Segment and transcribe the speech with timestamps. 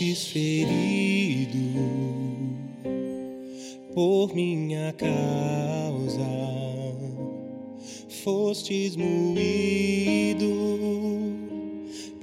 [0.00, 1.58] fostes ferido
[3.94, 6.26] por minha causa,
[8.24, 10.46] fostes moído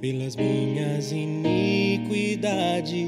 [0.00, 3.07] pelas minhas iniquidades.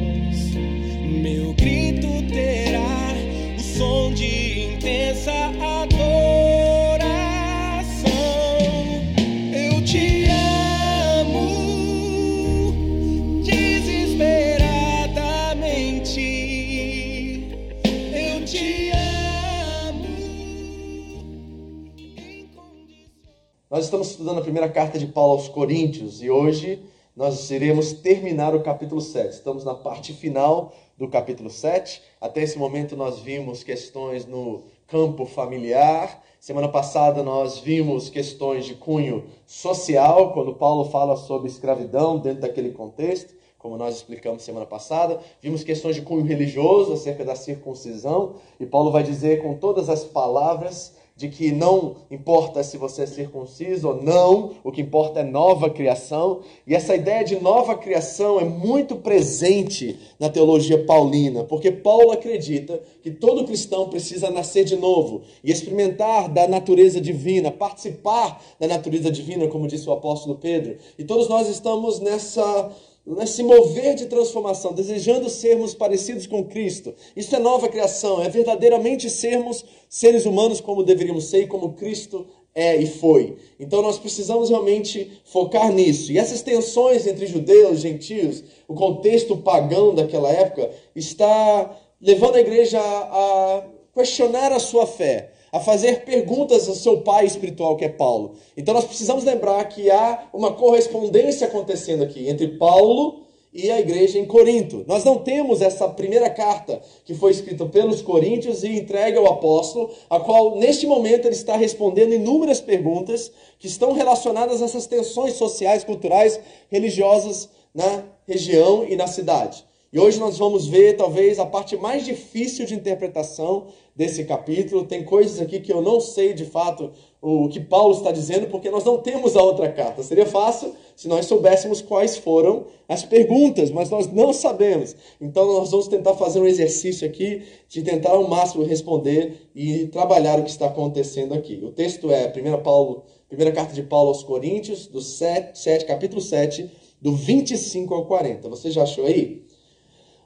[23.91, 26.81] estamos estudando a primeira carta de Paulo aos Coríntios e hoje
[27.13, 29.33] nós iremos terminar o capítulo 7.
[29.33, 32.01] Estamos na parte final do capítulo 7.
[32.21, 36.23] Até esse momento nós vimos questões no campo familiar.
[36.39, 42.71] Semana passada nós vimos questões de cunho social, quando Paulo fala sobre escravidão dentro daquele
[42.71, 45.19] contexto, como nós explicamos semana passada.
[45.41, 50.05] Vimos questões de cunho religioso acerca da circuncisão, e Paulo vai dizer com todas as
[50.05, 55.23] palavras de que não importa se você é circunciso ou não, o que importa é
[55.23, 56.39] nova criação.
[56.65, 62.81] E essa ideia de nova criação é muito presente na teologia paulina, porque Paulo acredita
[63.03, 69.11] que todo cristão precisa nascer de novo e experimentar da natureza divina, participar da natureza
[69.11, 70.77] divina, como disse o apóstolo Pedro.
[70.97, 72.71] E todos nós estamos nessa
[73.05, 76.93] nesse mover de transformação, desejando sermos parecidos com Cristo.
[77.15, 82.27] Isso é nova criação, é verdadeiramente sermos seres humanos como deveríamos ser e como Cristo
[82.53, 83.37] é e foi.
[83.59, 86.11] Então nós precisamos realmente focar nisso.
[86.11, 92.41] E essas tensões entre judeus e gentios, o contexto pagão daquela época, está levando a
[92.41, 93.63] igreja a
[93.93, 98.35] questionar a sua fé a fazer perguntas ao seu pai espiritual, que é Paulo.
[98.55, 103.21] Então nós precisamos lembrar que há uma correspondência acontecendo aqui entre Paulo
[103.53, 104.85] e a igreja em Corinto.
[104.87, 109.91] Nós não temos essa primeira carta que foi escrita pelos coríntios e entregue ao apóstolo,
[110.09, 115.33] a qual neste momento ele está respondendo inúmeras perguntas que estão relacionadas a essas tensões
[115.33, 116.39] sociais, culturais,
[116.69, 119.65] religiosas na região e na cidade.
[119.93, 124.85] E hoje nós vamos ver talvez a parte mais difícil de interpretação desse capítulo.
[124.85, 126.91] Tem coisas aqui que eu não sei de fato
[127.21, 130.01] o que Paulo está dizendo, porque nós não temos a outra carta.
[130.01, 134.95] Seria fácil se nós soubéssemos quais foram as perguntas, mas nós não sabemos.
[135.19, 140.39] Então nós vamos tentar fazer um exercício aqui de tentar ao máximo responder e trabalhar
[140.39, 141.59] o que está acontecendo aqui.
[141.61, 146.21] O texto é 1 Paulo, primeira carta de Paulo aos Coríntios, do 7, 7 capítulo
[146.21, 148.47] 7, do 25 ao 40.
[148.47, 149.50] Você já achou aí?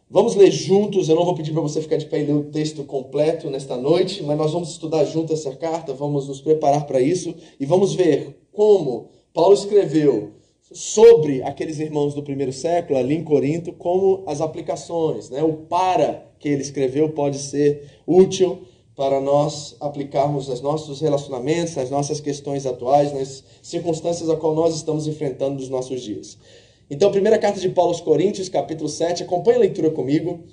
[0.07, 2.43] Vamos ler juntos, eu não vou pedir para você ficar de pé e ler o
[2.43, 7.01] texto completo nesta noite, mas nós vamos estudar junto essa carta, vamos nos preparar para
[7.01, 10.33] isso e vamos ver como Paulo escreveu
[10.71, 15.41] sobre aqueles irmãos do primeiro século, ali em Corinto, como as aplicações, né?
[15.41, 18.59] o para que ele escreveu pode ser útil
[18.95, 24.75] para nós aplicarmos nos nossos relacionamentos, nas nossas questões atuais, nas circunstâncias a qual nós
[24.75, 26.37] estamos enfrentando nos nossos dias.
[26.89, 30.43] Então, primeira carta de Paulo aos Coríntios, capítulo 7, acompanhe a leitura comigo.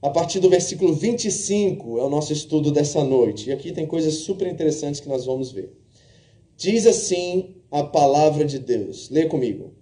[0.00, 3.48] A partir do versículo 25 é o nosso estudo dessa noite.
[3.48, 5.72] E aqui tem coisas super interessantes que nós vamos ver.
[6.56, 9.08] Diz assim a palavra de Deus.
[9.08, 9.72] Lê comigo.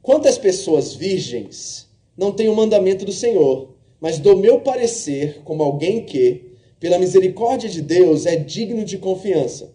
[0.00, 1.86] Quantas pessoas virgens
[2.16, 7.68] não têm o mandamento do Senhor, mas do meu parecer, como alguém que, pela misericórdia
[7.68, 9.74] de Deus, é digno de confiança.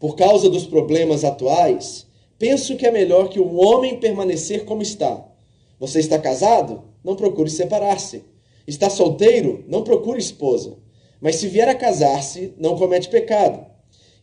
[0.00, 2.07] Por causa dos problemas atuais,
[2.38, 5.26] Penso que é melhor que o homem permanecer como está.
[5.80, 6.84] Você está casado?
[7.02, 8.22] Não procure separar-se.
[8.66, 9.64] Está solteiro?
[9.66, 10.76] Não procure esposa.
[11.20, 13.66] Mas se vier a casar-se, não comete pecado.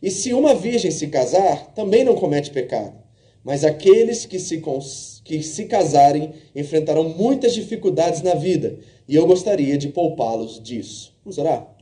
[0.02, 2.96] E se uma virgem se casar, também não comete pecado.
[3.44, 4.62] Mas aqueles que se,
[5.22, 8.78] que se casarem enfrentarão muitas dificuldades na vida,
[9.08, 11.14] e eu gostaria de poupá-los disso.
[11.24, 11.75] Vamos orar?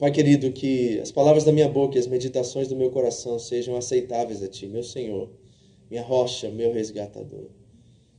[0.00, 3.76] Pai querido, que as palavras da minha boca e as meditações do meu coração sejam
[3.76, 5.28] aceitáveis a Ti, meu Senhor,
[5.90, 7.50] minha rocha, meu resgatador.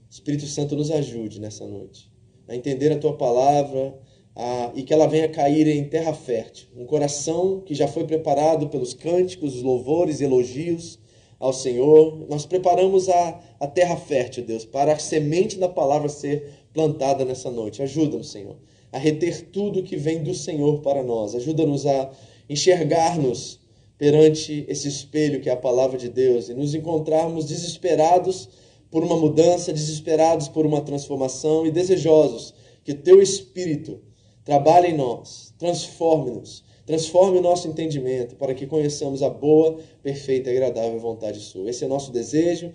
[0.08, 2.08] Espírito Santo, nos ajude nessa noite
[2.48, 4.00] a entender a Tua palavra
[4.36, 6.68] a, e que ela venha cair em terra fértil.
[6.78, 11.00] Um coração que já foi preparado pelos cânticos, os louvores elogios
[11.40, 12.28] ao Senhor.
[12.30, 17.50] Nós preparamos a, a terra fértil, Deus, para a semente da palavra ser plantada nessa
[17.50, 17.82] noite.
[17.82, 18.58] Ajuda-nos, Senhor
[18.92, 21.34] a reter tudo que vem do Senhor para nós.
[21.36, 22.12] Ajuda-nos a
[22.50, 23.60] enxergar-nos
[23.98, 28.50] perante esse espelho que é a palavra de Deus e nos encontrarmos desesperados
[28.90, 32.54] por uma mudança, desesperados por uma transformação e desejosos
[32.84, 34.02] que teu Espírito
[34.44, 40.58] trabalhe em nós, transforme-nos, transforme o nosso entendimento para que conheçamos a boa, perfeita e
[40.58, 41.70] agradável vontade sua.
[41.70, 42.74] Esse é o nosso desejo.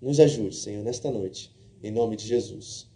[0.00, 2.88] Nos ajude, Senhor, nesta noite, em nome de Jesus.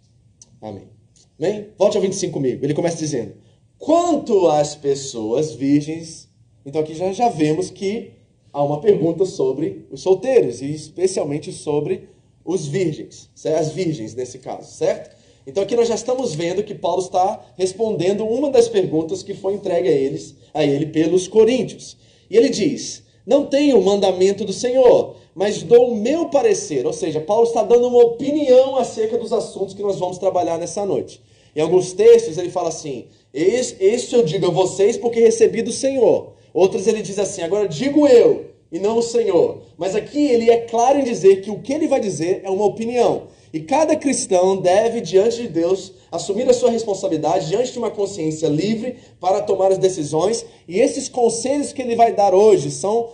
[0.61, 0.98] Amém.
[1.39, 1.67] Amém?
[1.77, 2.65] Volte ao 25 comigo.
[2.65, 3.33] Ele começa dizendo:
[3.77, 6.27] Quanto às pessoas virgens,
[6.65, 8.11] então aqui já, já vemos que
[8.51, 12.09] há uma pergunta sobre os solteiros, e especialmente sobre
[12.43, 15.15] os virgens, as virgens nesse caso, certo?
[15.47, 19.53] Então aqui nós já estamos vendo que Paulo está respondendo uma das perguntas que foi
[19.53, 21.95] entregue a eles, a ele pelos coríntios.
[22.29, 26.91] E ele diz: "Não tenho o mandamento do Senhor, mas dou o meu parecer", ou
[26.91, 31.28] seja, Paulo está dando uma opinião acerca dos assuntos que nós vamos trabalhar nessa noite.
[31.55, 36.33] Em alguns textos ele fala assim: Este eu digo a vocês porque recebi do Senhor.
[36.53, 39.61] Outros ele diz assim: Agora digo eu e não o Senhor.
[39.77, 42.65] Mas aqui ele é claro em dizer que o que ele vai dizer é uma
[42.65, 43.27] opinião.
[43.51, 48.47] E cada cristão deve, diante de Deus, assumir a sua responsabilidade diante de uma consciência
[48.47, 50.45] livre para tomar as decisões.
[50.67, 53.09] E esses conselhos que ele vai dar hoje são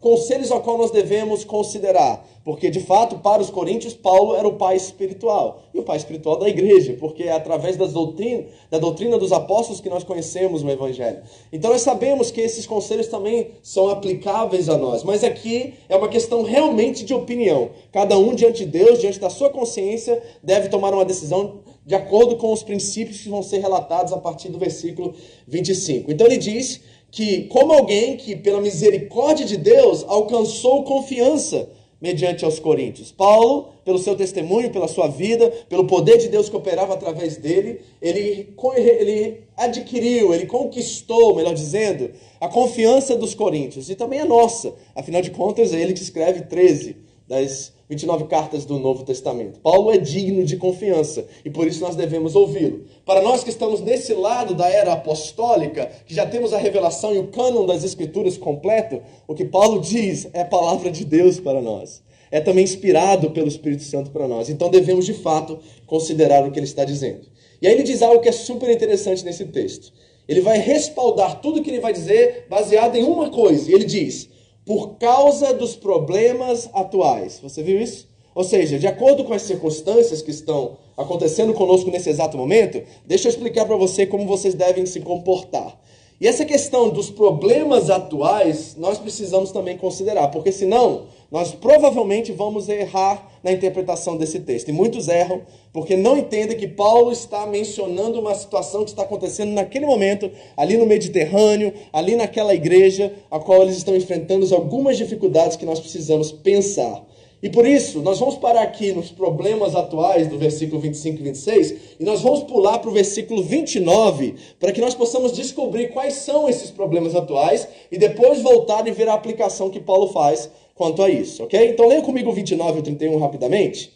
[0.00, 2.26] conselhos ao qual nós devemos considerar.
[2.44, 5.62] Porque, de fato, para os coríntios, Paulo era o pai espiritual.
[5.72, 9.80] E o pai espiritual da igreja, porque é através das doutrina, da doutrina dos apóstolos
[9.80, 11.22] que nós conhecemos o Evangelho.
[11.50, 15.02] Então, nós sabemos que esses conselhos também são aplicáveis a nós.
[15.02, 17.70] Mas aqui é uma questão realmente de opinião.
[17.90, 22.36] Cada um, diante de Deus, diante da sua consciência, deve tomar uma decisão de acordo
[22.36, 25.14] com os princípios que vão ser relatados a partir do versículo
[25.48, 26.12] 25.
[26.12, 26.82] Então, ele diz
[27.14, 31.70] que, como alguém que, pela misericórdia de Deus, alcançou confiança
[32.00, 33.12] mediante aos coríntios.
[33.12, 37.82] Paulo, pelo seu testemunho, pela sua vida, pelo poder de Deus que operava através dele,
[38.02, 44.74] ele, ele adquiriu, ele conquistou, melhor dizendo, a confiança dos coríntios e também a nossa.
[44.92, 46.96] Afinal de contas, é ele que escreve 13
[47.28, 49.60] das 29 cartas do Novo Testamento.
[49.60, 52.84] Paulo é digno de confiança e por isso nós devemos ouvi-lo.
[53.04, 57.18] Para nós que estamos nesse lado da era apostólica, que já temos a revelação e
[57.18, 62.02] o cânon das Escrituras completo, o que Paulo diz é palavra de Deus para nós.
[62.30, 64.48] É também inspirado pelo Espírito Santo para nós.
[64.48, 67.28] Então devemos de fato considerar o que ele está dizendo.
[67.60, 69.92] E aí ele diz algo que é super interessante nesse texto.
[70.26, 73.70] Ele vai respaldar tudo que ele vai dizer baseado em uma coisa.
[73.70, 74.28] E ele diz:
[74.64, 77.38] por causa dos problemas atuais.
[77.42, 78.08] Você viu isso?
[78.34, 83.28] Ou seja, de acordo com as circunstâncias que estão acontecendo conosco nesse exato momento, deixa
[83.28, 85.78] eu explicar para você como vocês devem se comportar.
[86.20, 92.68] E essa questão dos problemas atuais, nós precisamos também considerar, porque senão nós provavelmente vamos
[92.68, 94.68] errar na interpretação desse texto.
[94.68, 95.42] E muitos erram
[95.72, 100.76] porque não entendem que Paulo está mencionando uma situação que está acontecendo naquele momento, ali
[100.76, 106.30] no Mediterrâneo, ali naquela igreja, a qual eles estão enfrentando algumas dificuldades que nós precisamos
[106.30, 107.04] pensar.
[107.42, 111.74] E por isso, nós vamos parar aqui nos problemas atuais do versículo 25 e 26
[112.00, 116.48] e nós vamos pular para o versículo 29 para que nós possamos descobrir quais são
[116.48, 121.08] esses problemas atuais e depois voltar e ver a aplicação que Paulo faz quanto a
[121.08, 121.70] isso, ok?
[121.70, 123.92] Então leia comigo o 29 e o 31 rapidamente.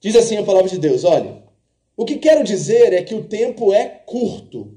[0.00, 1.42] Diz assim a palavra de Deus: olha,
[1.96, 4.76] o que quero dizer é que o tempo é curto.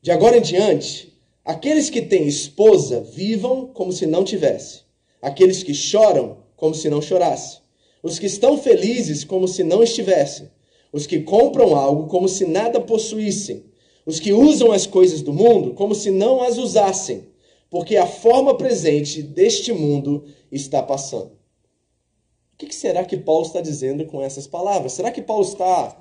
[0.00, 1.12] De agora em diante,
[1.44, 4.82] aqueles que têm esposa vivam como se não tivesse.
[5.20, 7.58] Aqueles que choram, como se não chorasse.
[8.02, 10.50] Os que estão felizes, como se não estivessem.
[10.92, 13.64] Os que compram algo, como se nada possuíssem.
[14.04, 17.31] Os que usam as coisas do mundo, como se não as usassem.
[17.72, 21.32] Porque a forma presente deste mundo está passando.
[22.52, 24.92] O que será que Paulo está dizendo com essas palavras?
[24.92, 25.96] Será que Paulo está,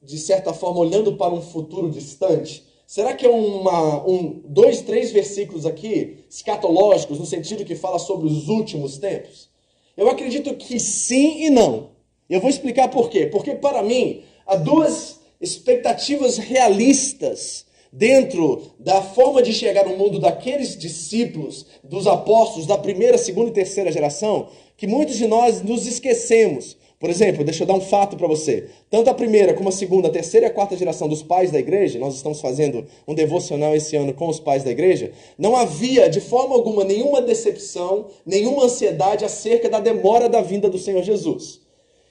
[0.00, 2.64] de certa forma, olhando para um futuro distante?
[2.86, 8.26] Será que é uma, um, dois, três versículos aqui, escatológicos, no sentido que fala sobre
[8.26, 9.50] os últimos tempos?
[9.94, 11.90] Eu acredito que sim e não.
[12.26, 13.26] Eu vou explicar por quê.
[13.26, 17.65] Porque, para mim, há duas expectativas realistas
[17.96, 23.54] dentro da forma de chegar no mundo daqueles discípulos, dos apóstolos da primeira, segunda e
[23.54, 28.16] terceira geração, que muitos de nós nos esquecemos Por exemplo, deixa eu dar um fato
[28.16, 28.70] para você.
[28.90, 31.58] Tanto a primeira como a segunda, a terceira e a quarta geração dos pais da
[31.58, 36.08] igreja, nós estamos fazendo um devocional esse ano com os pais da igreja, não havia
[36.08, 41.60] de forma alguma nenhuma decepção, nenhuma ansiedade acerca da demora da vinda do Senhor Jesus.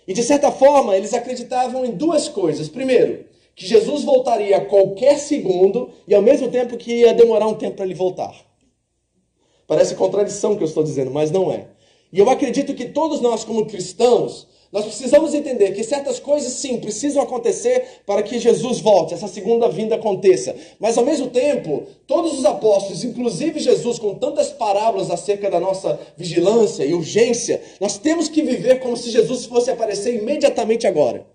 [0.08, 2.70] E de certa forma, eles acreditavam em duas coisas.
[2.70, 7.54] Primeiro, que Jesus voltaria a qualquer segundo e ao mesmo tempo que ia demorar um
[7.54, 8.36] tempo para ele voltar.
[9.66, 11.68] Parece contradição que eu estou dizendo, mas não é.
[12.12, 16.78] E eu acredito que todos nós, como cristãos, nós precisamos entender que certas coisas, sim,
[16.78, 20.54] precisam acontecer para que Jesus volte, essa segunda vinda aconteça.
[20.80, 25.98] Mas, ao mesmo tempo, todos os apóstolos, inclusive Jesus, com tantas parábolas acerca da nossa
[26.18, 31.26] vigilância e urgência, nós temos que viver como se Jesus fosse aparecer imediatamente agora.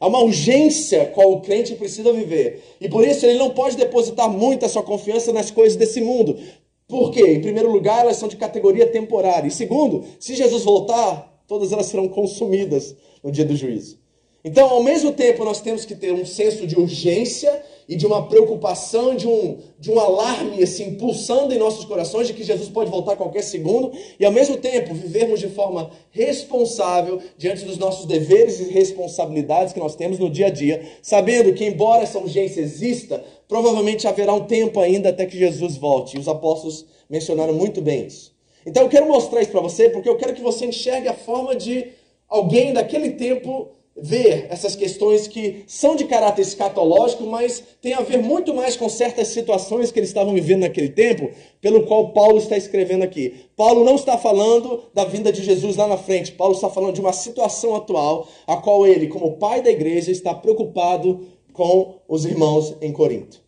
[0.00, 2.62] Há uma urgência qual o crente precisa viver.
[2.80, 6.38] E por isso ele não pode depositar muita sua confiança nas coisas desse mundo.
[6.86, 7.32] Por quê?
[7.32, 9.48] Em primeiro lugar, elas são de categoria temporária.
[9.48, 13.98] E segundo, se Jesus voltar, todas elas serão consumidas no dia do juízo.
[14.44, 18.28] Então, ao mesmo tempo, nós temos que ter um senso de urgência e de uma
[18.28, 22.90] preocupação, de um, de um alarme assim, pulsando em nossos corações de que Jesus pode
[22.90, 28.04] voltar a qualquer segundo, e ao mesmo tempo vivermos de forma responsável diante dos nossos
[28.04, 32.60] deveres e responsabilidades que nós temos no dia a dia, sabendo que, embora essa urgência
[32.60, 36.16] exista, provavelmente haverá um tempo ainda até que Jesus volte.
[36.16, 38.36] E os apóstolos mencionaram muito bem isso.
[38.66, 41.56] Então eu quero mostrar isso para você porque eu quero que você enxergue a forma
[41.56, 41.86] de
[42.28, 43.70] alguém daquele tempo
[44.02, 48.88] ver essas questões que são de caráter escatológico, mas tem a ver muito mais com
[48.88, 53.34] certas situações que eles estavam vivendo naquele tempo, pelo qual Paulo está escrevendo aqui.
[53.56, 57.00] Paulo não está falando da vinda de Jesus lá na frente, Paulo está falando de
[57.00, 62.76] uma situação atual, a qual ele, como pai da igreja, está preocupado com os irmãos
[62.80, 63.42] em Corinto.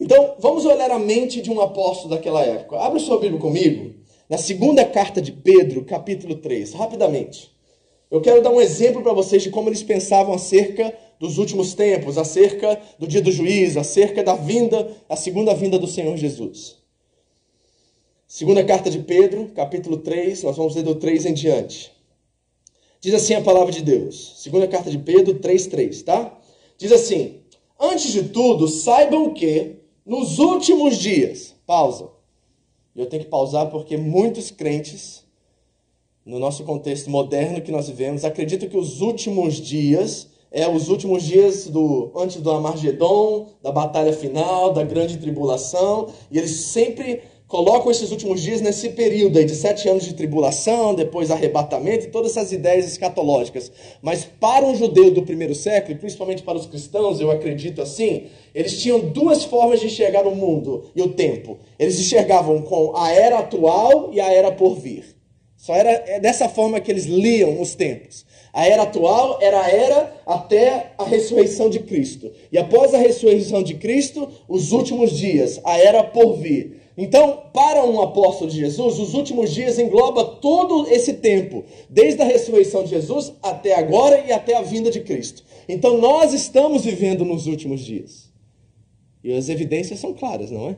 [0.00, 2.78] Então, vamos olhar a mente de um apóstolo daquela época.
[2.78, 3.94] Abra sua Bíblia comigo
[4.28, 7.50] na segunda carta de Pedro, capítulo 3, rapidamente.
[8.10, 12.16] Eu quero dar um exemplo para vocês de como eles pensavam acerca dos últimos tempos,
[12.16, 16.76] acerca do dia do juízo, acerca da vinda, a segunda vinda do Senhor Jesus.
[18.26, 21.92] Segunda carta de Pedro, capítulo 3, nós vamos ler do 3 em diante.
[23.00, 24.34] Diz assim a palavra de Deus.
[24.38, 26.36] Segunda carta de Pedro 3:3, tá?
[26.76, 27.40] Diz assim:
[27.78, 32.10] Antes de tudo, saibam que nos últimos dias, pausa.
[32.96, 35.22] Eu tenho que pausar porque muitos crentes,
[36.28, 41.22] no nosso contexto moderno que nós vivemos, acreditam que os últimos dias é os últimos
[41.22, 47.90] dias do antes do Amargedon, da batalha final, da grande tribulação, e eles sempre colocam
[47.90, 52.32] esses últimos dias nesse período aí de sete anos de tribulação, depois arrebatamento e todas
[52.32, 53.72] essas ideias escatológicas.
[54.02, 58.26] Mas para um judeu do primeiro século, e principalmente para os cristãos, eu acredito assim,
[58.54, 61.56] eles tinham duas formas de enxergar o mundo e o tempo.
[61.78, 65.17] Eles enxergavam com a era atual e a era por vir.
[65.58, 68.24] Só era é dessa forma que eles liam os tempos.
[68.52, 72.30] A era atual era a era até a ressurreição de Cristo.
[72.50, 76.80] E após a ressurreição de Cristo, os últimos dias, a era por vir.
[76.96, 82.24] Então, para um apóstolo de Jesus, os últimos dias engloba todo esse tempo, desde a
[82.24, 85.44] ressurreição de Jesus até agora e até a vinda de Cristo.
[85.68, 88.32] Então, nós estamos vivendo nos últimos dias.
[89.22, 90.76] E as evidências são claras, não é?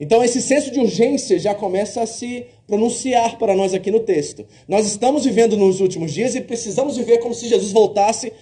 [0.00, 4.46] Então, esse senso de urgência já começa a se pronunciar para nós aqui no texto.
[4.66, 8.32] Nós estamos vivendo nos últimos dias e precisamos viver como se Jesus voltasse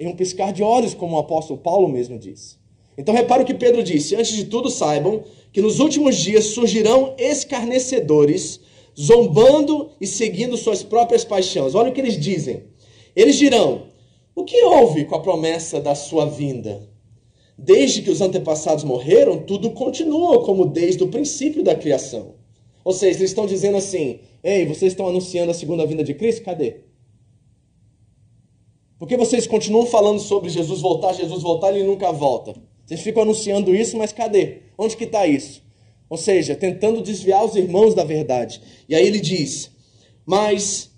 [0.00, 2.56] em um piscar de olhos, como o apóstolo Paulo mesmo disse.
[2.96, 7.14] Então, repare o que Pedro disse: Antes de tudo, saibam que nos últimos dias surgirão
[7.18, 8.58] escarnecedores,
[8.98, 11.74] zombando e seguindo suas próprias paixões.
[11.74, 12.64] Olha o que eles dizem.
[13.14, 13.88] Eles dirão:
[14.34, 16.90] O que houve com a promessa da sua vinda?
[17.56, 22.34] Desde que os antepassados morreram, tudo continua como desde o princípio da criação.
[22.84, 26.42] Ou seja, eles estão dizendo assim: Ei, vocês estão anunciando a segunda vinda de Cristo?
[26.42, 26.80] Cadê?
[28.98, 32.54] Por que vocês continuam falando sobre Jesus voltar, Jesus voltar ele nunca volta?
[32.86, 34.58] Vocês ficam anunciando isso, mas cadê?
[34.78, 35.62] Onde que está isso?
[36.08, 38.60] Ou seja, tentando desviar os irmãos da verdade.
[38.88, 39.70] E aí ele diz:
[40.26, 40.90] Mas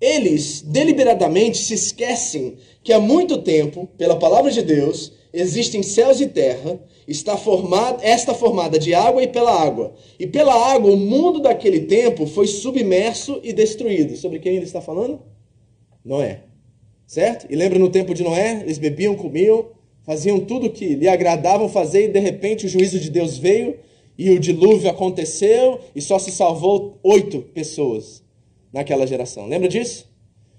[0.00, 6.26] eles deliberadamente se esquecem que há muito tempo, pela palavra de Deus, existem céus e
[6.26, 9.94] terra, está formada, esta formada de água e pela água.
[10.18, 14.16] E pela água, o mundo daquele tempo foi submerso e destruído.
[14.16, 15.20] Sobre quem ele está falando?
[16.04, 16.44] Noé.
[17.06, 17.46] Certo?
[17.50, 18.62] E lembra no tempo de Noé?
[18.62, 19.66] Eles bebiam, comiam,
[20.02, 23.78] faziam tudo que lhe agradavam fazer e de repente o juízo de Deus veio
[24.18, 28.24] e o dilúvio aconteceu e só se salvou oito pessoas
[28.72, 29.46] naquela geração.
[29.46, 30.08] Lembra disso?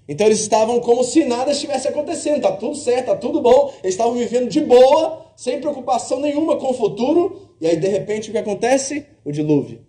[0.08, 3.94] Então eles estavam como se nada estivesse acontecendo, tá tudo certo, tá tudo bom, eles
[3.94, 8.32] estavam vivendo de boa, sem preocupação nenhuma com o futuro, e aí de repente o
[8.32, 9.04] que acontece?
[9.24, 9.84] O dilúvio.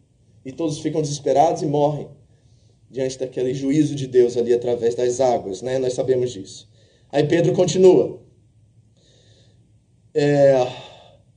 [0.45, 2.09] E todos ficam desesperados e morrem.
[2.89, 5.77] diante daquele juízo de Deus ali através das águas, né?
[5.77, 6.67] Nós sabemos disso.
[7.11, 8.19] Aí Pedro continua.
[10.13, 10.67] É,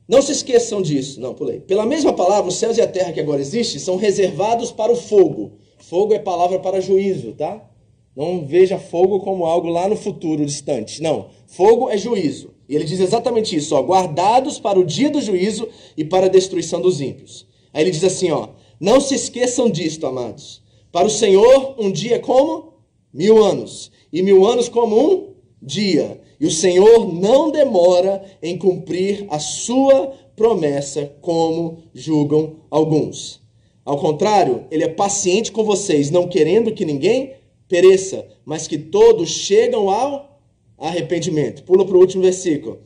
[0.08, 1.20] não se esqueçam disso.
[1.20, 1.60] Não, pulei.
[1.60, 4.96] Pela mesma palavra, os céus e a terra que agora existem são reservados para o
[4.96, 5.58] fogo.
[5.78, 7.68] Fogo é palavra para juízo, tá?
[8.14, 11.02] Não veja fogo como algo lá no futuro distante.
[11.02, 11.28] Não.
[11.46, 12.52] Fogo é juízo.
[12.68, 16.28] E ele diz exatamente isso, ó, guardados para o dia do juízo e para a
[16.28, 17.46] destruição dos ímpios.
[17.72, 18.48] Aí ele diz assim, ó,
[18.80, 20.62] não se esqueçam disto, amados.
[20.90, 22.74] Para o Senhor, um dia como
[23.12, 26.20] mil anos, e mil anos como um dia.
[26.40, 33.40] E o Senhor não demora em cumprir a sua promessa, como julgam alguns.
[33.84, 37.34] Ao contrário, ele é paciente com vocês, não querendo que ninguém
[37.72, 40.38] pereça, mas que todos chegam ao
[40.76, 41.62] arrependimento.
[41.62, 42.80] Pula para o último versículo.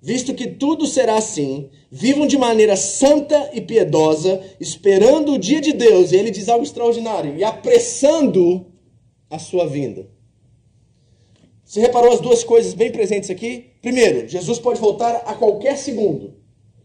[0.00, 5.74] Visto que tudo será assim, vivam de maneira santa e piedosa, esperando o dia de
[5.74, 6.10] Deus.
[6.10, 8.64] E ele diz algo extraordinário: e apressando
[9.28, 10.08] a sua vinda.
[11.62, 13.66] Você reparou as duas coisas bem presentes aqui?
[13.82, 16.32] Primeiro, Jesus pode voltar a qualquer segundo,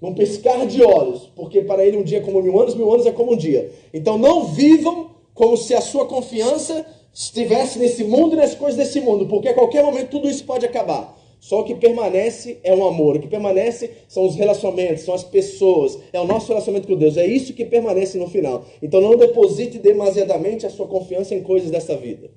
[0.01, 3.05] num piscar de olhos, porque para ele um dia é como mil anos, mil anos
[3.05, 3.71] é como um dia.
[3.93, 8.99] Então não vivam como se a sua confiança estivesse nesse mundo e nas coisas desse
[8.99, 11.17] mundo, porque a qualquer momento tudo isso pode acabar.
[11.39, 15.23] Só o que permanece é o amor, o que permanece são os relacionamentos, são as
[15.23, 18.65] pessoas, é o nosso relacionamento com Deus, é isso que permanece no final.
[18.81, 22.31] Então não deposite demasiadamente a sua confiança em coisas dessa vida.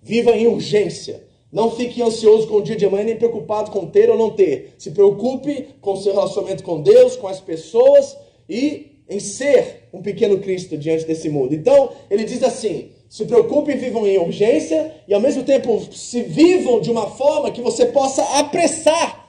[0.00, 1.24] Viva em urgência.
[1.52, 4.74] Não fique ansioso com o dia de amanhã, nem preocupado com ter ou não ter.
[4.78, 8.16] Se preocupe com o seu relacionamento com Deus, com as pessoas
[8.48, 11.54] e em ser um pequeno Cristo diante desse mundo.
[11.54, 16.80] Então, ele diz assim: se preocupem vivam em urgência e ao mesmo tempo se vivam
[16.80, 19.28] de uma forma que você possa apressar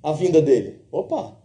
[0.00, 0.76] a vinda dele.
[0.92, 1.36] Opa!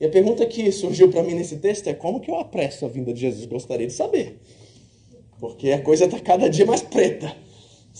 [0.00, 2.88] E a pergunta que surgiu para mim nesse texto é como que eu apresso a
[2.88, 3.44] vinda de Jesus?
[3.46, 4.38] Gostaria de saber.
[5.40, 7.34] Porque a coisa está cada dia mais preta.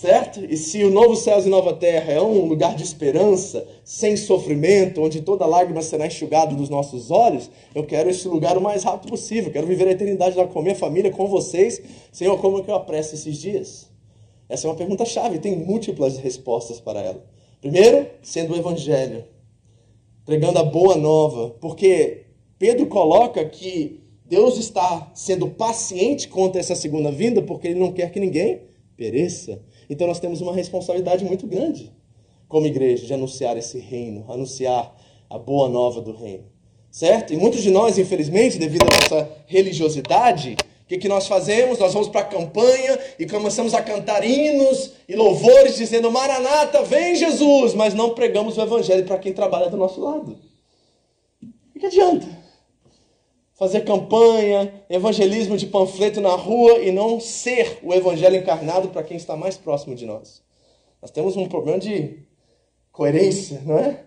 [0.00, 0.42] Certo?
[0.42, 5.02] E se o novo céu e nova terra é um lugar de esperança, sem sofrimento,
[5.02, 9.10] onde toda lágrima será enxugada dos nossos olhos, eu quero esse lugar o mais rápido
[9.10, 9.52] possível.
[9.52, 11.82] Quero viver a eternidade lá com minha família, com vocês.
[12.10, 13.90] Senhor, como que eu apresso esses dias?
[14.48, 17.22] Essa é uma pergunta chave, tem múltiplas respostas para ela.
[17.60, 19.26] Primeiro, sendo o evangelho,
[20.24, 22.22] pregando a boa nova, porque
[22.58, 28.10] Pedro coloca que Deus está sendo paciente contra essa segunda vinda, porque ele não quer
[28.10, 28.62] que ninguém
[28.96, 29.60] pereça.
[29.90, 31.92] Então nós temos uma responsabilidade muito grande
[32.48, 34.96] como igreja de anunciar esse reino, anunciar
[35.28, 36.44] a boa nova do reino.
[36.90, 37.32] Certo?
[37.32, 41.78] E muitos de nós, infelizmente, devido à nossa religiosidade, o que, que nós fazemos?
[41.78, 47.14] Nós vamos para a campanha e começamos a cantar hinos e louvores dizendo: Maranata, vem
[47.14, 47.74] Jesus!
[47.74, 50.38] Mas não pregamos o evangelho para quem trabalha do nosso lado.
[51.74, 52.26] O que adianta?
[53.60, 59.18] Fazer campanha, evangelismo de panfleto na rua e não ser o evangelho encarnado para quem
[59.18, 60.42] está mais próximo de nós.
[61.02, 62.20] Nós temos um problema de
[62.90, 64.02] coerência, não é?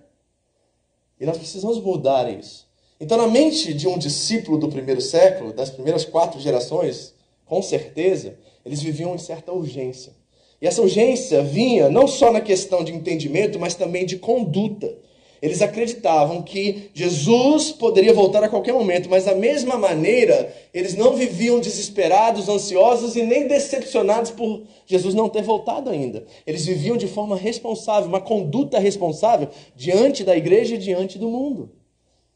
[1.19, 2.67] E nós precisamos mudar isso.
[2.99, 7.13] Então, na mente de um discípulo do primeiro século, das primeiras quatro gerações,
[7.45, 10.13] com certeza, eles viviam em certa urgência.
[10.59, 14.97] E essa urgência vinha não só na questão de entendimento, mas também de conduta.
[15.43, 21.17] Eles acreditavam que Jesus poderia voltar a qualquer momento, mas da mesma maneira, eles não
[21.17, 26.25] viviam desesperados, ansiosos e nem decepcionados por Jesus não ter voltado ainda.
[26.47, 31.71] Eles viviam de forma responsável, uma conduta responsável diante da igreja e diante do mundo.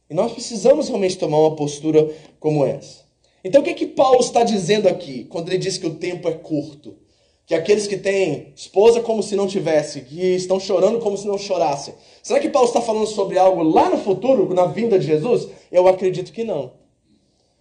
[0.10, 3.06] E nós precisamos realmente tomar uma postura como essa.
[3.41, 6.34] Então, o que, que Paulo está dizendo aqui quando ele diz que o tempo é
[6.34, 6.98] curto?
[7.48, 11.38] Que aqueles que têm esposa como se não tivesse, que estão chorando como se não
[11.38, 11.94] chorassem.
[12.22, 15.48] Será que Paulo está falando sobre algo lá no futuro, na vinda de Jesus?
[15.72, 16.74] Eu acredito que não.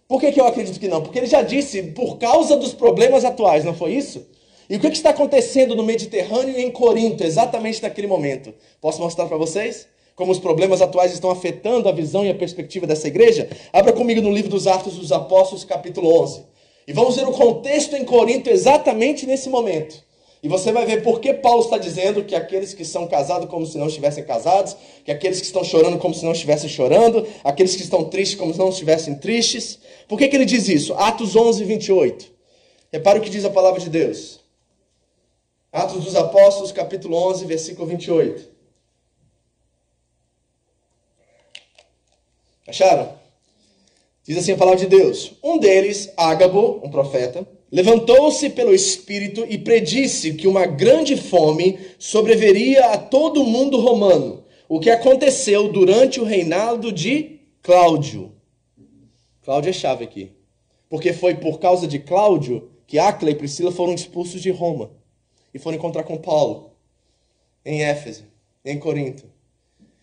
[0.05, 1.01] Por que, que eu acredito que não?
[1.01, 4.27] Porque ele já disse, por causa dos problemas atuais, não foi isso?
[4.69, 8.53] E o que, que está acontecendo no Mediterrâneo e em Corinto, exatamente naquele momento?
[8.81, 9.87] Posso mostrar para vocês?
[10.17, 13.49] Como os problemas atuais estão afetando a visão e a perspectiva dessa igreja?
[13.71, 16.56] Abra comigo no livro dos Atos dos Apóstolos, capítulo 11.
[16.87, 20.07] E vamos ver o contexto em Corinto exatamente nesse momento.
[20.41, 23.65] E você vai ver por que Paulo está dizendo que aqueles que são casados como
[23.65, 27.75] se não estivessem casados, que aqueles que estão chorando como se não estivessem chorando, aqueles
[27.75, 29.79] que estão tristes como se não estivessem tristes.
[30.07, 30.93] Por que, que ele diz isso?
[30.93, 32.31] Atos 11, 28.
[32.93, 34.39] Repare o que diz a palavra de Deus.
[35.73, 38.49] Atos dos Apóstolos, capítulo 11, versículo 28.
[42.65, 43.16] Acharam?
[44.27, 49.57] Diz assim a palavra de Deus: Um deles, Ágabo, um profeta, levantou-se pelo Espírito e
[49.57, 56.19] predisse que uma grande fome sobreveria a todo o mundo romano, o que aconteceu durante
[56.19, 58.33] o reinado de Cláudio.
[59.43, 60.31] Cláudio é chave aqui.
[60.89, 64.91] Porque foi por causa de Cláudio que Áquila e Priscila foram expulsos de Roma
[65.53, 66.71] e foram encontrar com Paulo
[67.65, 68.23] em Éfeso,
[68.63, 69.25] em Corinto.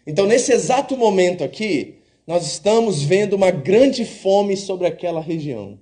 [0.06, 5.78] Então, nesse exato momento aqui, nós estamos vendo uma grande fome sobre aquela região.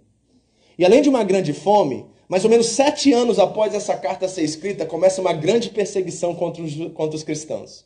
[0.79, 4.43] E além de uma grande fome, mais ou menos sete anos após essa carta ser
[4.43, 7.85] escrita, começa uma grande perseguição contra os, contra os cristãos.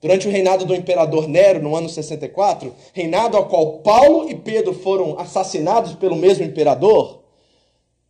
[0.00, 4.74] Durante o reinado do imperador Nero, no ano 64, reinado ao qual Paulo e Pedro
[4.74, 7.22] foram assassinados pelo mesmo imperador,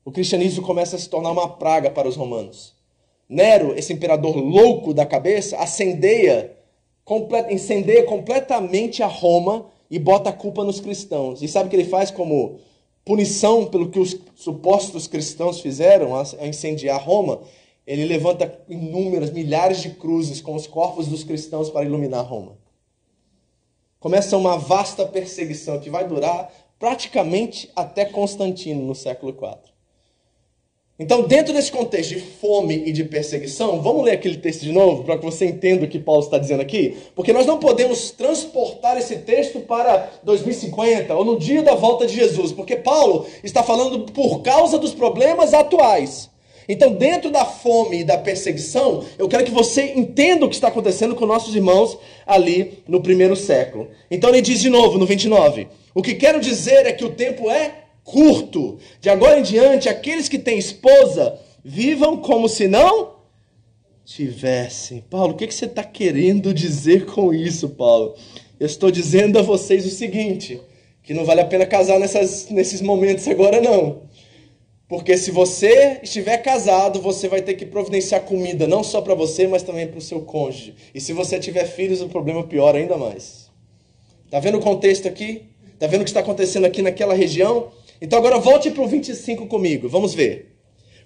[0.04, 2.74] o cristianismo começa a se tornar uma praga para os romanos.
[3.28, 6.55] Nero, esse imperador louco da cabeça, acendeia,
[7.06, 11.40] complet, incendeia completamente a Roma e bota a culpa nos cristãos.
[11.40, 12.58] E sabe o que ele faz como
[13.04, 17.40] punição pelo que os supostos cristãos fizeram a incendiar Roma?
[17.86, 22.58] Ele levanta inúmeras, milhares de cruzes com os corpos dos cristãos para iluminar Roma.
[24.00, 29.75] Começa uma vasta perseguição que vai durar praticamente até Constantino no século IV.
[30.98, 35.04] Então, dentro desse contexto de fome e de perseguição, vamos ler aquele texto de novo
[35.04, 36.96] para que você entenda o que Paulo está dizendo aqui?
[37.14, 42.14] Porque nós não podemos transportar esse texto para 2050 ou no dia da volta de
[42.14, 46.30] Jesus, porque Paulo está falando por causa dos problemas atuais.
[46.66, 50.68] Então, dentro da fome e da perseguição, eu quero que você entenda o que está
[50.68, 53.88] acontecendo com nossos irmãos ali no primeiro século.
[54.11, 57.50] Então, ele diz de novo no 29: O que quero dizer é que o tempo
[57.50, 58.78] é curto.
[59.00, 63.16] De agora em diante, aqueles que têm esposa, vivam como se não
[64.04, 65.04] tivessem.
[65.10, 68.14] Paulo, o que você está querendo dizer com isso, Paulo?
[68.58, 70.60] Eu estou dizendo a vocês o seguinte:
[71.02, 74.06] que não vale a pena casar nessas, nesses momentos agora, não.
[74.88, 79.48] Porque se você estiver casado, você vai ter que providenciar comida não só para você,
[79.48, 80.76] mas também para o seu cônjuge.
[80.94, 83.50] E se você tiver filhos, o problema piora ainda mais.
[84.30, 85.46] Tá vendo o contexto aqui?
[85.76, 87.72] Tá vendo o que está acontecendo aqui naquela região?
[88.00, 90.54] Então agora volte para o 25 comigo, vamos ver.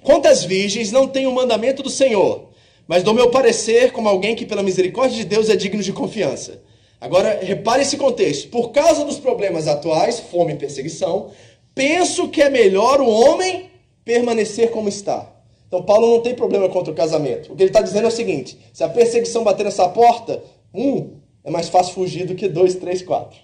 [0.02, 2.48] Quantas virgens não têm o mandamento do Senhor,
[2.88, 6.62] mas do meu parecer, como alguém que pela misericórdia de Deus é digno de confiança.
[7.00, 8.48] Agora repare esse contexto.
[8.48, 11.30] Por causa dos problemas atuais, fome e perseguição,
[11.74, 13.70] penso que é melhor o homem
[14.04, 15.32] permanecer como está.
[15.66, 17.52] Então Paulo não tem problema contra o casamento.
[17.52, 20.42] O que ele está dizendo é o seguinte: se a perseguição bater nessa porta,
[20.74, 23.38] um, é mais fácil fugir do que dois, três, quatro.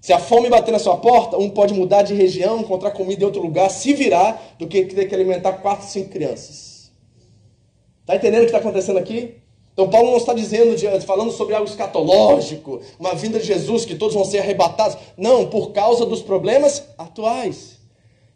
[0.00, 3.26] Se a fome bater na sua porta, um pode mudar de região, encontrar comida em
[3.26, 6.90] outro lugar, se virar, do que ter que alimentar quatro, cinco crianças.
[8.02, 9.34] Está entendendo o que está acontecendo aqui?
[9.72, 14.14] Então Paulo não está dizendo, falando sobre algo escatológico, uma vinda de Jesus, que todos
[14.14, 14.96] vão ser arrebatados.
[15.16, 17.77] Não, por causa dos problemas atuais.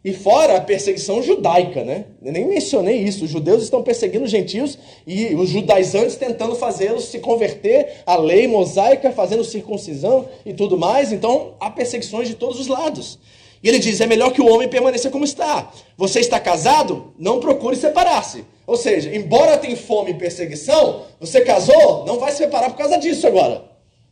[0.03, 2.05] E fora a perseguição judaica, né?
[2.21, 3.23] Eu nem mencionei isso.
[3.23, 8.45] Os judeus estão perseguindo os gentios e os judaizantes tentando fazê-los se converter à lei
[8.45, 11.13] mosaica, fazendo circuncisão e tudo mais.
[11.13, 13.17] Então, há perseguições de todos os lados.
[13.63, 15.71] E ele diz: é melhor que o homem permaneça como está.
[15.97, 17.13] Você está casado?
[17.17, 18.43] Não procure separar-se.
[18.67, 22.97] Ou seja, embora tenha fome e perseguição, você casou, não vai se separar por causa
[22.97, 23.63] disso agora.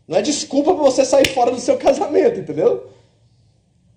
[0.07, 2.85] Não é desculpa para você sair fora do seu casamento, entendeu?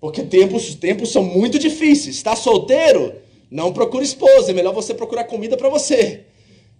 [0.05, 2.15] Porque tempos, tempos são muito difíceis.
[2.15, 3.15] Está solteiro?
[3.49, 4.51] Não procure esposa.
[4.51, 6.25] É melhor você procurar comida para você.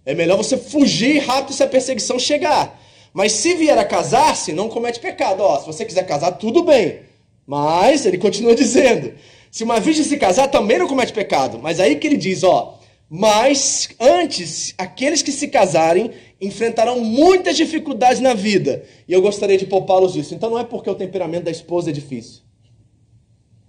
[0.04, 2.80] É melhor você fugir rápido se a perseguição chegar.
[3.12, 5.40] Mas se vier a casar-se, não comete pecado.
[5.40, 7.00] Ó, se você quiser casar, tudo bem.
[7.44, 9.12] Mas, ele continua dizendo,
[9.50, 11.58] se uma virgem se casar, também não comete pecado.
[11.60, 12.78] Mas aí que ele diz, ó,
[13.10, 18.84] mas antes, aqueles que se casarem enfrentarão muitas dificuldades na vida.
[19.08, 20.32] E eu gostaria de poupá-los disso.
[20.32, 22.45] Então não é porque o temperamento da esposa é difícil.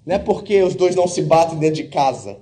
[0.07, 2.37] Não é porque os dois não se batem dentro de casa.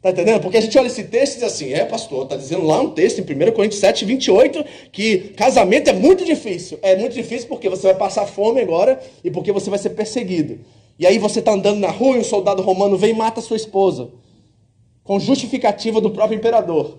[0.00, 0.40] Tá entendendo?
[0.40, 2.90] Porque a gente olha esse texto e diz assim, é pastor, tá dizendo lá um
[2.90, 6.78] texto em 1 Coríntios 7, 28, que casamento é muito difícil.
[6.80, 10.60] É muito difícil porque você vai passar fome agora e porque você vai ser perseguido.
[10.98, 13.58] E aí você está andando na rua e um soldado romano vem e mata sua
[13.58, 14.08] esposa.
[15.04, 16.96] Com justificativa do próprio imperador.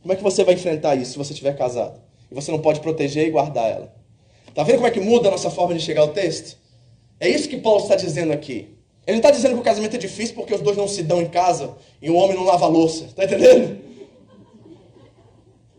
[0.00, 2.00] Como é que você vai enfrentar isso se você estiver casado?
[2.30, 3.94] E você não pode proteger e guardar ela.
[4.54, 6.56] Tá vendo como é que muda a nossa forma de chegar ao texto?
[7.20, 8.79] É isso que Paulo está dizendo aqui.
[9.06, 11.28] Ele está dizendo que o casamento é difícil porque os dois não se dão em
[11.28, 13.04] casa e o homem não lava a louça.
[13.04, 13.78] Está entendendo?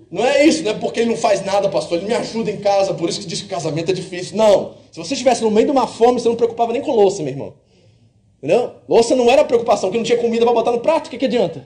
[0.10, 1.98] Não é isso, não é porque ele não faz nada, pastor.
[1.98, 4.36] Ele me ajuda em casa, por isso que diz que casamento é difícil.
[4.36, 4.74] Não.
[4.92, 7.32] Se você estivesse no meio de uma fome, você não preocupava nem com louça, meu
[7.32, 7.54] irmão.
[8.38, 8.74] Entendeu?
[8.90, 11.26] Louça não era preocupação, porque não tinha comida para botar no prato, o que, que
[11.26, 11.66] adianta?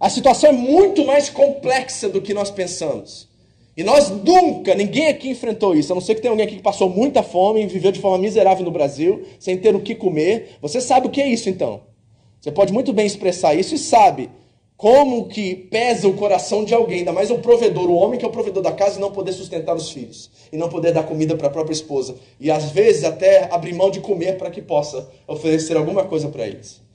[0.00, 3.28] A situação é muito mais complexa do que nós pensamos.
[3.76, 6.62] E nós nunca, ninguém aqui enfrentou isso, a não ser que tenha alguém aqui que
[6.62, 10.56] passou muita fome e viveu de forma miserável no Brasil, sem ter o que comer.
[10.62, 11.82] Você sabe o que é isso então?
[12.40, 14.30] Você pode muito bem expressar isso e sabe
[14.78, 18.28] como que pesa o coração de alguém, ainda mais o provedor, o homem que é
[18.28, 21.34] o provedor da casa e não poder sustentar os filhos, e não poder dar comida
[21.34, 25.08] para a própria esposa, e às vezes até abrir mão de comer para que possa
[25.26, 26.85] oferecer alguma coisa para eles.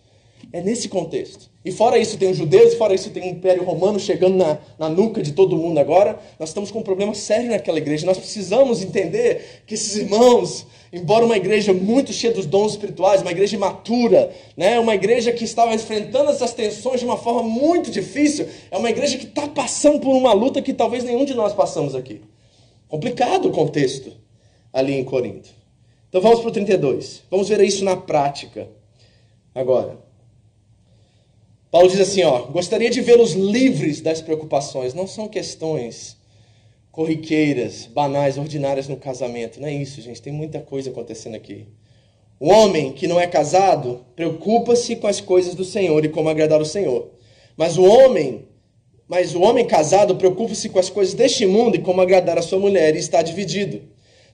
[0.52, 1.50] É nesse contexto.
[1.64, 4.90] E fora isso tem os judeus, fora isso tem o Império Romano chegando na, na
[4.90, 6.20] nuca de todo mundo agora.
[6.40, 8.06] Nós estamos com um problema sério naquela igreja.
[8.06, 13.30] Nós precisamos entender que esses irmãos, embora uma igreja muito cheia dos dons espirituais, uma
[13.30, 18.48] igreja matura, né, uma igreja que estava enfrentando essas tensões de uma forma muito difícil,
[18.72, 21.94] é uma igreja que está passando por uma luta que talvez nenhum de nós passamos
[21.94, 22.22] aqui.
[22.88, 24.12] Complicado o contexto
[24.74, 25.50] ali em Corinto.
[26.10, 27.24] Então vamos para o 32.
[27.30, 28.68] Vamos ver isso na prática
[29.54, 30.11] agora.
[31.72, 34.94] Paulo diz assim, ó, gostaria de vê-los livres das preocupações.
[34.94, 36.18] Não são questões
[36.92, 39.62] corriqueiras, banais, ordinárias no casamento.
[39.62, 40.22] Não é isso, gente.
[40.22, 41.66] Tem muita coisa acontecendo aqui.
[42.38, 46.60] O homem que não é casado preocupa-se com as coisas do Senhor e como agradar
[46.60, 47.12] o Senhor.
[47.56, 48.48] Mas o homem,
[49.08, 52.60] mas o homem casado preocupa-se com as coisas deste mundo e como agradar a sua
[52.60, 53.84] mulher e está dividido.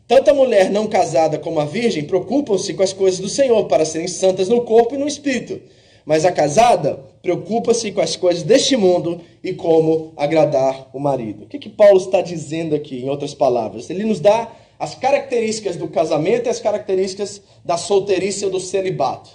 [0.08, 3.86] Tanto a mulher não casada como a virgem preocupam-se com as coisas do Senhor para
[3.86, 5.62] serem santas no corpo e no espírito.
[6.06, 11.44] Mas a casada preocupa-se com as coisas deste mundo e como agradar o marido.
[11.44, 13.90] O que, que Paulo está dizendo aqui, em outras palavras?
[13.90, 19.30] Ele nos dá as características do casamento e as características da solteirice ou do celibato.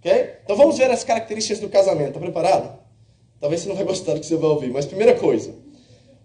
[0.00, 0.36] Okay?
[0.42, 2.08] Então vamos ver as características do casamento.
[2.08, 2.78] Está preparado?
[3.38, 5.54] Talvez você não vai gostar do que você vai ouvir, mas primeira coisa.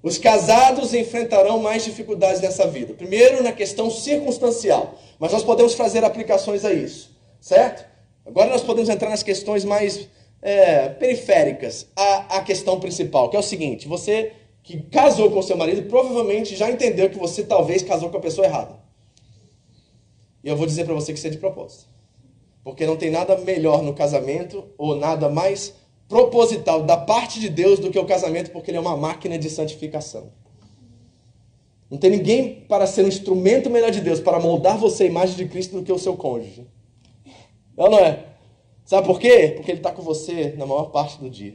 [0.02, 2.94] Os casados enfrentarão mais dificuldades nessa vida.
[2.94, 4.98] Primeiro, na questão circunstancial.
[5.20, 7.14] Mas nós podemos fazer aplicações a isso.
[7.42, 7.86] Certo?
[8.26, 10.08] Agora nós podemos entrar nas questões mais
[10.42, 15.58] é, periféricas à, à questão principal, que é o seguinte: você que casou com seu
[15.58, 18.80] marido provavelmente já entendeu que você talvez casou com a pessoa errada.
[20.44, 21.88] E eu vou dizer para você que isso é de propósito.
[22.64, 25.74] Porque não tem nada melhor no casamento ou nada mais
[26.08, 29.50] proposital da parte de Deus do que o casamento, porque ele é uma máquina de
[29.50, 30.32] santificação.
[31.90, 35.36] Não tem ninguém para ser um instrumento melhor de Deus para moldar você à imagem
[35.36, 36.68] de Cristo do que o seu cônjuge.
[37.78, 38.29] É ou não é?
[38.90, 39.54] Sabe por quê?
[39.56, 41.54] Porque ele está com você na maior parte do dia.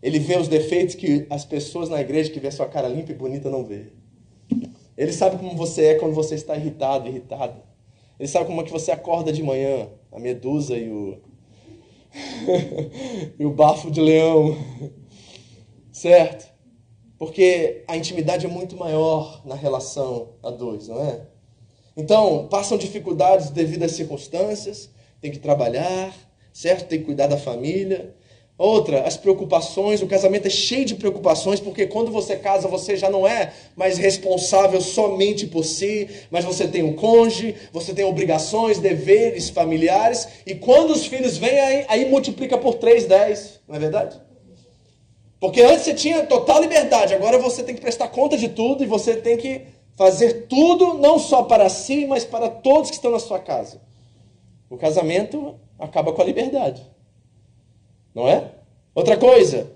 [0.00, 3.14] Ele vê os defeitos que as pessoas na igreja que vê sua cara limpa e
[3.16, 3.86] bonita não vê.
[4.96, 7.60] Ele sabe como você é quando você está irritado, irritada.
[8.20, 11.18] Ele sabe como é que você acorda de manhã, a medusa e o
[13.36, 14.56] e o bafo de leão.
[15.90, 16.54] Certo?
[17.18, 21.22] Porque a intimidade é muito maior na relação a dois, não é?
[21.96, 24.88] Então, passam dificuldades devido às circunstâncias,
[25.20, 26.88] tem que trabalhar, certo?
[26.88, 28.14] Tem que cuidar da família.
[28.56, 30.02] Outra, as preocupações.
[30.02, 33.96] O casamento é cheio de preocupações, porque quando você casa, você já não é mais
[33.96, 40.54] responsável somente por si, mas você tem um cônjuge, você tem obrigações, deveres familiares, e
[40.54, 44.20] quando os filhos vêm, aí, aí multiplica por 3, 10, não é verdade?
[45.40, 48.86] Porque antes você tinha total liberdade, agora você tem que prestar conta de tudo e
[48.86, 49.62] você tem que
[49.96, 53.80] fazer tudo, não só para si, mas para todos que estão na sua casa.
[54.68, 56.82] O casamento acaba com a liberdade.
[58.14, 58.52] Não é?
[58.94, 59.70] Outra coisa,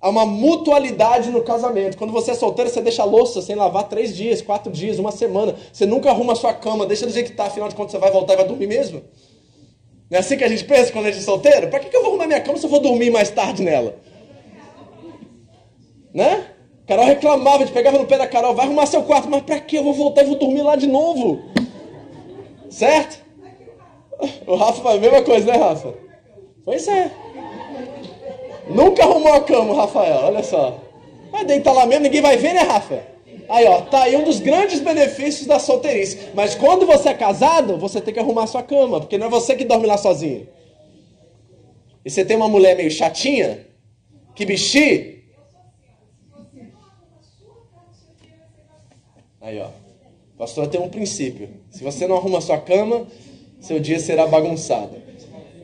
[0.00, 1.96] há uma mutualidade no casamento.
[1.96, 5.10] Quando você é solteiro, você deixa a louça sem lavar três dias, quatro dias, uma
[5.10, 5.54] semana.
[5.72, 7.98] Você nunca arruma a sua cama, deixa do jeito que está, afinal de contas você
[7.98, 9.02] vai voltar e vai dormir mesmo.
[10.10, 11.68] Não é assim que a gente pensa quando a gente é solteiro?
[11.68, 13.96] Para que, eu vou arrumar minha cama se eu vou dormir mais tarde nela?
[16.14, 16.46] Né?
[16.86, 19.76] Carol reclamava, de pegava no pé da Carol, vai arrumar seu quarto, mas para que
[19.76, 21.42] eu vou voltar e vou dormir lá de novo?
[22.70, 23.25] Certo?
[24.46, 25.94] O Rafa faz a mesma coisa, né, Rafa?
[26.64, 27.10] Pois é.
[28.68, 30.80] Nunca arrumou a cama, Rafael, olha só.
[31.30, 33.02] Vai deitar lá mesmo, ninguém vai ver, né, Rafa?
[33.48, 36.30] Aí, ó, tá aí um dos grandes benefícios da solteirice.
[36.34, 39.30] Mas quando você é casado, você tem que arrumar a sua cama, porque não é
[39.30, 40.48] você que dorme lá sozinho.
[42.04, 43.66] E você tem uma mulher meio chatinha,
[44.34, 45.16] que bichinho.
[49.40, 49.66] Aí, ó.
[49.66, 51.48] A pastora tem um princípio.
[51.70, 53.06] Se você não arruma a sua cama,
[53.60, 54.96] seu dia será bagunçado.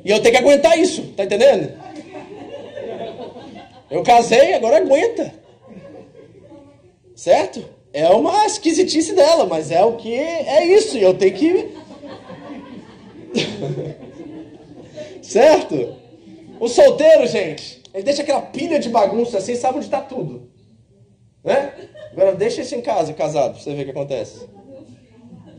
[0.05, 1.72] E eu tenho que aguentar isso, tá entendendo?
[3.90, 5.33] Eu casei, agora aguenta.
[7.14, 7.64] Certo?
[7.92, 11.70] É uma esquisitice dela, mas é o que é isso, e eu tenho que.
[15.22, 15.94] certo?
[16.59, 20.50] O solteiro, gente, ele deixa aquela pilha de bagunça assim, sabe onde está tudo.
[21.44, 21.72] Né?
[22.12, 24.48] Agora deixa isso em casa, casado, pra você ver o que acontece.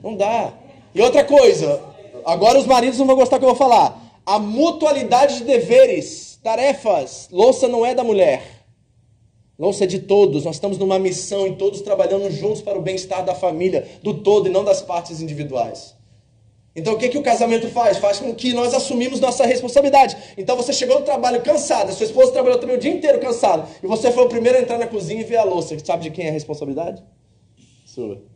[0.01, 0.53] Não dá.
[0.93, 1.81] E outra coisa,
[2.25, 4.01] agora os maridos não vão gostar que eu vou falar.
[4.25, 7.27] A mutualidade de deveres, tarefas.
[7.31, 8.65] Louça não é da mulher.
[9.57, 10.45] Louça é de todos.
[10.45, 14.47] Nós estamos numa missão e todos trabalhando juntos para o bem-estar da família, do todo
[14.47, 15.95] e não das partes individuais.
[16.75, 17.97] Então o que, que o casamento faz?
[17.97, 20.17] Faz com que nós assumimos nossa responsabilidade.
[20.37, 23.85] Então você chegou no trabalho cansado, sua esposa trabalhou também o dia inteiro cansado, e
[23.85, 25.77] você foi o primeiro a entrar na cozinha e ver a louça.
[25.83, 27.03] Sabe de quem é a responsabilidade?
[27.85, 28.32] Sua.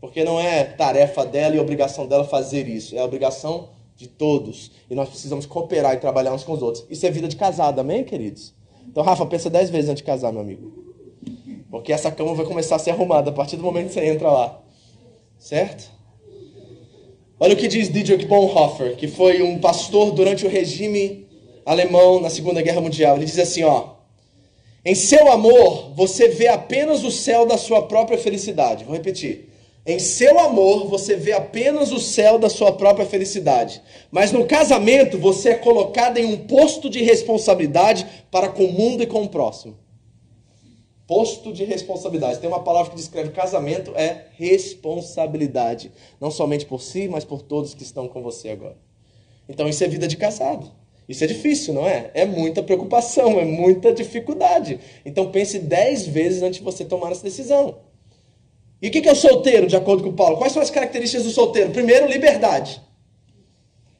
[0.00, 4.70] Porque não é tarefa dela e obrigação dela fazer isso, é obrigação de todos.
[4.88, 6.84] E nós precisamos cooperar e trabalhar uns com os outros.
[6.88, 8.54] Isso é vida de casado, amém, queridos?
[8.86, 10.72] Então, Rafa, pensa dez vezes antes de casar, meu amigo.
[11.70, 14.30] Porque essa cama vai começar a ser arrumada a partir do momento que você entra
[14.30, 14.60] lá.
[15.38, 15.90] Certo?
[17.40, 21.26] Olha o que diz Dietrich Bonhoeffer, que foi um pastor durante o regime
[21.64, 23.16] alemão na Segunda Guerra Mundial.
[23.16, 23.90] Ele diz assim, ó:
[24.84, 28.84] Em seu amor, você vê apenas o céu da sua própria felicidade.
[28.84, 29.48] Vou repetir.
[29.88, 33.80] Em seu amor, você vê apenas o céu da sua própria felicidade.
[34.10, 39.02] Mas no casamento, você é colocado em um posto de responsabilidade para com o mundo
[39.02, 39.78] e com o próximo.
[41.06, 42.38] Posto de responsabilidade.
[42.38, 45.90] Tem uma palavra que descreve casamento, é responsabilidade.
[46.20, 48.76] Não somente por si, mas por todos que estão com você agora.
[49.48, 50.70] Então isso é vida de casado.
[51.08, 52.10] Isso é difícil, não é?
[52.12, 54.78] É muita preocupação, é muita dificuldade.
[55.02, 57.87] Então pense dez vezes antes de você tomar essa decisão.
[58.80, 60.36] E o que é o solteiro, de acordo com Paulo?
[60.36, 61.70] Quais são as características do solteiro?
[61.70, 62.80] Primeiro, liberdade.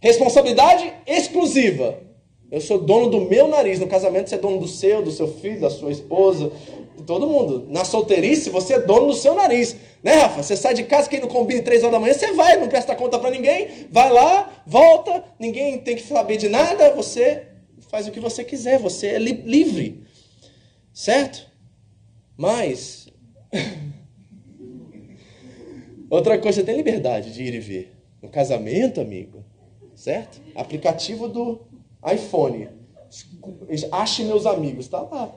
[0.00, 1.98] Responsabilidade exclusiva.
[2.50, 3.78] Eu sou dono do meu nariz.
[3.78, 6.50] No casamento, você é dono do seu, do seu filho, da sua esposa,
[6.96, 7.66] de todo mundo.
[7.68, 9.76] Na solteirice, você é dono do seu nariz.
[10.02, 10.42] Né, Rafa?
[10.42, 12.94] Você sai de casa, quem não combina três horas da manhã, você vai, não presta
[12.94, 17.48] conta para ninguém, vai lá, volta, ninguém tem que saber de nada, você
[17.90, 20.04] faz o que você quiser, você é li livre.
[20.94, 21.46] Certo?
[22.36, 23.08] Mas.
[26.11, 27.92] Outra coisa, tem liberdade de ir e vir.
[28.23, 29.44] No casamento, amigo,
[29.94, 30.40] certo?
[30.55, 31.61] Aplicativo do
[32.12, 32.68] iPhone.
[33.92, 35.35] Ache meus amigos, tá lá.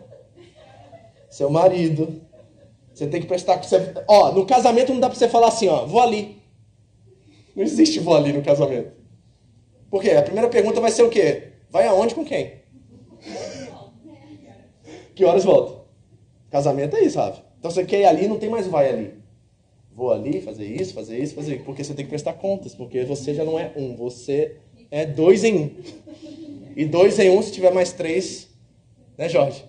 [1.30, 2.22] Seu marido.
[2.94, 3.62] Você tem que prestar.
[3.62, 6.42] Você, ó, no casamento não dá pra você falar assim, ó, vou ali.
[7.56, 8.92] Não existe vou ali no casamento.
[9.90, 10.12] Por quê?
[10.12, 11.52] A primeira pergunta vai ser o quê?
[11.70, 12.62] Vai aonde com quem?
[15.14, 15.82] Que horas volta?
[16.50, 17.44] Casamento é isso, Rafa.
[17.60, 19.21] Então você quer ir ali, não tem mais vai ali.
[20.02, 21.64] Vou ali fazer isso, fazer isso, fazer isso.
[21.64, 24.56] Porque você tem que prestar contas, porque você já não é um, você
[24.90, 25.70] é dois em um.
[26.76, 28.48] E dois em um se tiver mais três,
[29.16, 29.64] né, Jorge?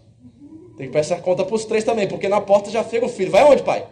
[0.78, 3.30] Tem que prestar conta para os três também, porque na porta já chega o filho.
[3.30, 3.86] Vai aonde, pai?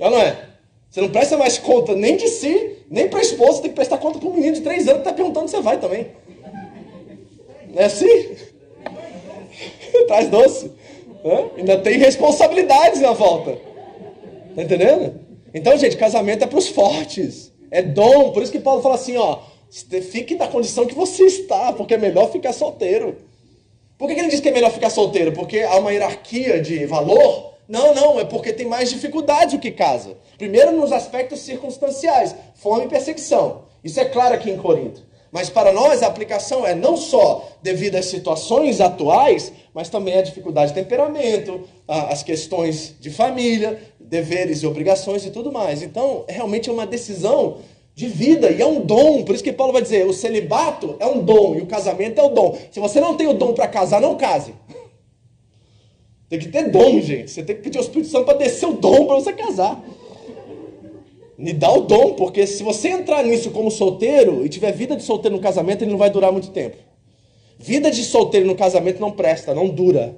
[0.00, 0.48] É não é?
[0.88, 3.98] Você não presta mais conta nem de si, nem para a esposa, tem que prestar
[3.98, 6.06] conta para um menino de três anos que está perguntando se você vai também.
[7.74, 8.36] Não é assim?
[10.08, 10.72] Traz doce.
[11.22, 11.50] Hã?
[11.58, 13.75] Ainda tem responsabilidades na volta.
[14.56, 15.20] Tá entendendo?
[15.52, 17.52] Então, gente, casamento é para os fortes.
[17.70, 18.32] É dom.
[18.32, 19.40] Por isso que Paulo fala assim, ó.
[20.10, 23.18] Fique na condição que você está, porque é melhor ficar solteiro.
[23.98, 25.32] Por que, ele diz que é melhor ficar solteiro?
[25.32, 27.54] Porque há uma hierarquia de valor?
[27.68, 30.16] Não, não, é porque tem mais dificuldade o que casa.
[30.38, 33.64] Primeiro nos aspectos circunstanciais, fome e perseguição.
[33.84, 35.05] Isso é claro aqui em Corinto.
[35.36, 40.22] Mas para nós a aplicação é não só devido às situações atuais, mas também a
[40.22, 45.82] dificuldade de temperamento, as questões de família, deveres e obrigações e tudo mais.
[45.82, 47.58] Então, realmente é uma decisão
[47.94, 49.24] de vida e é um dom.
[49.24, 52.24] Por isso que Paulo vai dizer: o celibato é um dom e o casamento é
[52.24, 52.56] o dom.
[52.70, 54.54] Se você não tem o dom para casar, não case.
[56.30, 57.30] Tem que ter dom, gente.
[57.30, 59.84] Você tem que pedir ao Espírito Santo para descer o dom para você casar.
[61.38, 65.02] Me dá o dom, porque se você entrar nisso como solteiro e tiver vida de
[65.02, 66.76] solteiro no casamento, ele não vai durar muito tempo.
[67.58, 70.16] Vida de solteiro no casamento não presta, não dura.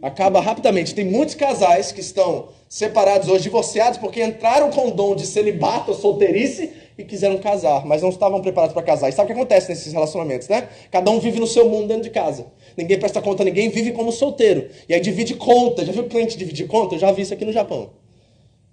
[0.00, 0.94] Acaba rapidamente.
[0.94, 5.94] Tem muitos casais que estão separados hoje, divorciados, porque entraram com o dom de celibato
[5.94, 9.08] solteirice e quiseram casar, mas não estavam preparados para casar.
[9.08, 10.68] E sabe o que acontece nesses relacionamentos, né?
[10.90, 12.46] Cada um vive no seu mundo dentro de casa.
[12.76, 14.68] Ninguém presta conta ninguém, vive como solteiro.
[14.88, 15.84] E aí divide conta.
[15.84, 16.94] Já viu cliente dividir conta?
[16.94, 18.01] Eu já vi isso aqui no Japão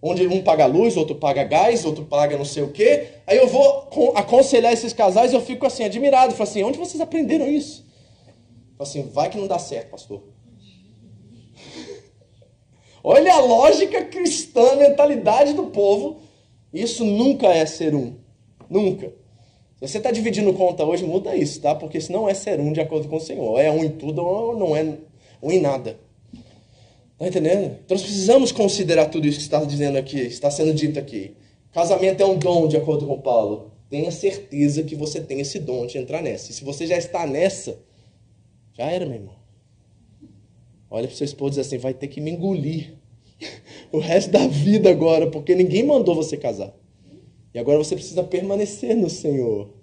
[0.02, 3.08] onde um paga luz, outro paga gás, outro paga não sei o quê.
[3.28, 6.34] Aí eu vou aconselhar esses casais e eu fico assim, admirado.
[6.34, 7.86] Falo assim, onde vocês aprenderam isso?
[8.78, 10.24] Falo assim, vai que não dá certo, pastor.
[13.04, 16.22] Olha a lógica cristã, a mentalidade do povo.
[16.74, 18.16] Isso nunca é ser um.
[18.70, 19.08] Nunca.
[19.80, 21.74] Se você está dividindo conta hoje, muda isso, tá?
[21.74, 23.60] Porque isso não é ser um de acordo com o Senhor.
[23.60, 24.98] É um em tudo ou não é
[25.42, 25.98] um em nada.
[27.20, 27.78] Está entendendo?
[27.84, 31.36] Então nós precisamos considerar tudo isso que está dizendo aqui, está sendo dito aqui.
[31.74, 33.72] Casamento é um dom, de acordo com Paulo.
[33.90, 36.50] Tenha certeza que você tem esse dom de entrar nessa.
[36.50, 37.78] E se você já está nessa,
[38.72, 39.36] já era, meu irmão.
[40.90, 42.94] Olha para o seu esposo e diz assim: vai ter que me engolir
[43.92, 46.74] o resto da vida agora, porque ninguém mandou você casar.
[47.54, 49.74] E agora você precisa permanecer no Senhor.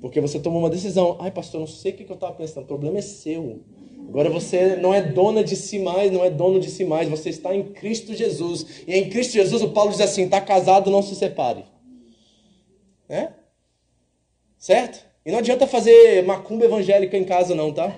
[0.00, 1.16] Porque você tomou uma decisão.
[1.20, 2.64] Ai, pastor, não sei o que eu estava pensando.
[2.64, 3.60] O problema é seu.
[4.08, 7.28] Agora você não é dona de si mais, não é dono de si mais, você
[7.28, 8.84] está em Cristo Jesus.
[8.86, 11.64] E em Cristo Jesus o Paulo diz assim: está casado, não se separe.
[13.08, 13.32] Né?
[14.58, 15.04] Certo?
[15.24, 17.94] E não adianta fazer macumba evangélica em casa, não, tá?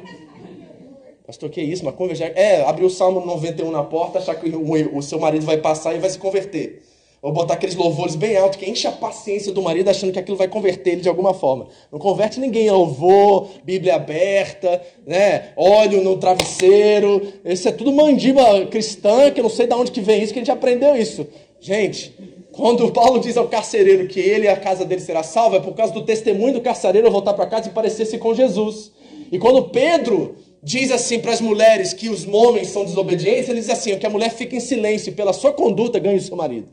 [1.26, 1.84] Pastor, que isso?
[1.84, 2.40] Macumba evangélica?
[2.40, 5.94] É, abrir o Salmo 91 na porta, achar que o, o seu marido vai passar
[5.94, 6.82] e vai se converter.
[7.20, 10.36] Ou botar aqueles louvores bem altos que enche a paciência do marido achando que aquilo
[10.36, 11.66] vai converter ele de alguma forma.
[11.90, 12.68] Não converte ninguém.
[12.68, 15.50] É louvor, Bíblia aberta, né?
[15.56, 17.20] óleo no travesseiro.
[17.44, 20.38] Isso é tudo mandiba cristã, que eu não sei de onde que vem isso, que
[20.38, 21.26] a gente aprendeu isso.
[21.60, 22.14] Gente,
[22.52, 25.74] quando Paulo diz ao carcereiro que ele e a casa dele será salva, é por
[25.74, 28.92] causa do testemunho do carcereiro voltar para casa e parecer-se com Jesus.
[29.30, 33.70] E quando Pedro diz assim para as mulheres que os homens são desobedientes, ele diz
[33.70, 36.68] assim, que a mulher fica em silêncio e pela sua conduta ganha o seu marido.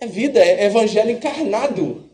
[0.00, 2.06] É vida, é evangelho encarnado.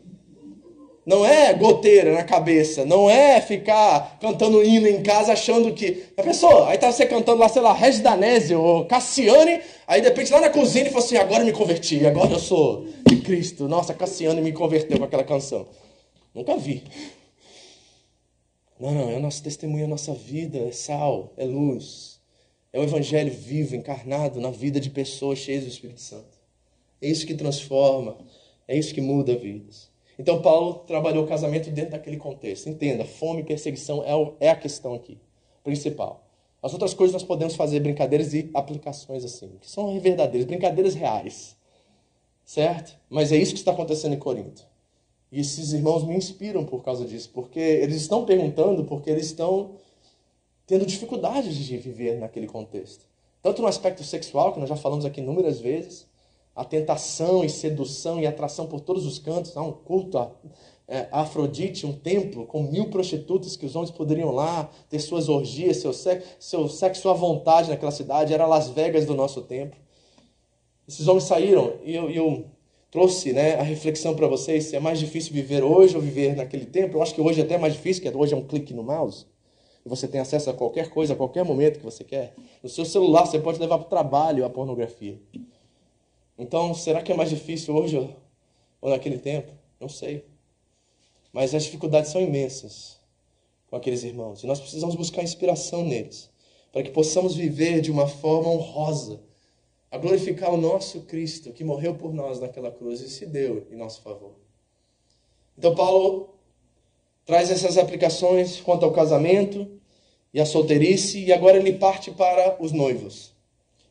[1.05, 6.05] Não é goteira na cabeça, não é ficar cantando hino em casa achando que.
[6.15, 10.31] A pessoa, aí tá você cantando lá, sei lá, Regis ou Cassiane, aí de repente
[10.31, 13.67] lá na cozinha e fala assim: agora eu me converti, agora eu sou de Cristo.
[13.67, 15.67] Nossa, Cassiane me converteu com aquela canção.
[16.33, 16.83] Nunca vi.
[18.79, 22.21] Não, não, é o nosso testemunho, é a nossa vida, é sal, é luz.
[22.71, 26.42] É o evangelho vivo, encarnado na vida de pessoas cheias do Espírito Santo.
[27.03, 28.17] É isso que transforma,
[28.65, 29.91] é isso que muda vidas.
[30.17, 32.69] Então, Paulo trabalhou o casamento dentro daquele contexto.
[32.69, 35.19] Entenda, fome e perseguição é, é a questão aqui,
[35.65, 36.25] principal.
[36.61, 41.57] As outras coisas nós podemos fazer brincadeiras e aplicações assim, que são verdadeiras, brincadeiras reais.
[42.45, 42.97] Certo?
[43.09, 44.65] Mas é isso que está acontecendo em Corinto.
[45.29, 49.71] E esses irmãos me inspiram por causa disso, porque eles estão perguntando, porque eles estão
[50.65, 53.05] tendo dificuldades de viver naquele contexto.
[53.41, 56.07] Tanto no aspecto sexual, que nós já falamos aqui inúmeras vezes,
[56.55, 59.55] a tentação e sedução e atração por todos os cantos.
[59.57, 60.17] Há um culto
[60.87, 65.29] é, a Afrodite, um templo com mil prostitutas que os homens poderiam lá ter suas
[65.29, 68.33] orgias, seu sexo, seu sexo à vontade naquela cidade.
[68.33, 69.75] Era Las Vegas do nosso tempo.
[70.87, 72.45] Esses homens saíram e eu, eu
[72.91, 76.65] trouxe né, a reflexão para vocês se é mais difícil viver hoje ou viver naquele
[76.65, 76.97] tempo.
[76.97, 79.25] Eu acho que hoje é até mais difícil, porque hoje é um clique no mouse.
[79.85, 82.35] E você tem acesso a qualquer coisa, a qualquer momento que você quer.
[82.61, 85.19] No seu celular você pode levar para o trabalho a pornografia.
[86.37, 87.97] Então, será que é mais difícil hoje
[88.81, 89.51] ou naquele tempo?
[89.79, 90.25] Não sei.
[91.31, 92.99] Mas as dificuldades são imensas
[93.67, 94.43] com aqueles irmãos.
[94.43, 96.29] E nós precisamos buscar inspiração neles,
[96.71, 99.19] para que possamos viver de uma forma honrosa,
[99.89, 103.75] a glorificar o nosso Cristo, que morreu por nós naquela cruz e se deu em
[103.75, 104.35] nosso favor.
[105.57, 106.35] Então, Paulo
[107.25, 109.79] traz essas aplicações quanto ao casamento
[110.33, 113.32] e à solteirice, e agora ele parte para os noivos.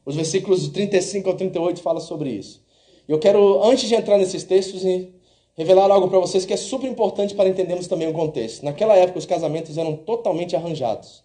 [0.04, 2.62] Os versículos de 35 ao 38 falam sobre isso.
[3.08, 4.82] Eu quero, antes de entrar nesses textos,
[5.54, 8.64] revelar algo para vocês que é super importante para entendermos também o contexto.
[8.64, 11.22] Naquela época, os casamentos eram totalmente arranjados.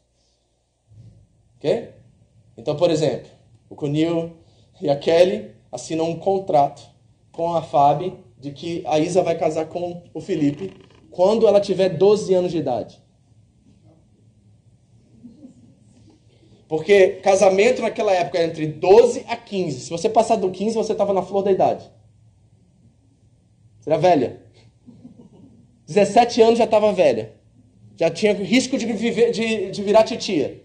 [1.58, 1.90] Ok?
[2.58, 3.30] Então, por exemplo,
[3.70, 4.32] o Cunil
[4.82, 6.82] e a Kelly assinam um contrato
[7.32, 10.72] com a Fábio de que a Isa vai casar com o Felipe
[11.12, 13.02] quando ela tiver 12 anos de idade.
[16.68, 19.80] Porque casamento naquela época era entre 12 a 15.
[19.82, 21.90] Se você passar do 15, você estava na flor da idade.
[23.80, 24.42] Você era velha.
[25.86, 27.34] 17 anos já estava velha.
[27.96, 30.62] Já tinha risco de, viver, de, de virar titia.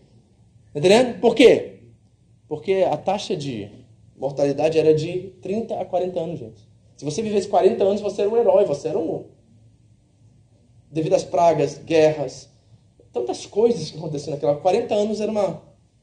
[0.72, 1.20] Tá entendendo?
[1.20, 1.78] Por quê?
[2.48, 3.70] Porque a taxa de
[4.16, 6.68] mortalidade era de 30 a 40 anos, gente.
[6.96, 9.24] Se você vivesse 40 anos, você era um herói, você era um.
[10.90, 12.50] Devido às pragas, guerras,
[13.12, 14.56] tantas coisas que aconteciam naquela.
[14.56, 15.62] 40 anos era uma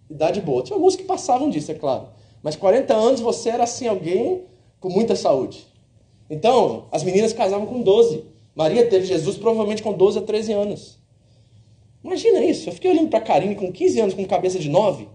[0.10, 0.64] idade boa.
[0.64, 2.08] Tinha alguns que passavam disso, é claro.
[2.42, 4.44] Mas 40 anos você era assim alguém
[4.80, 5.68] com muita saúde.
[6.30, 8.24] Então, as meninas casavam com 12.
[8.56, 11.00] Maria teve Jesus provavelmente com 12 a 13 anos.
[12.04, 12.70] Imagina isso.
[12.70, 15.08] Eu fiquei olhando para Karine com 15 anos, com cabeça de 9.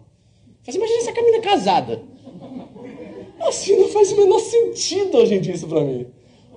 [0.62, 2.02] Falei, imagina essa caminha casada.
[3.40, 6.06] Assim, não faz o menor sentido hoje em dia isso para mim.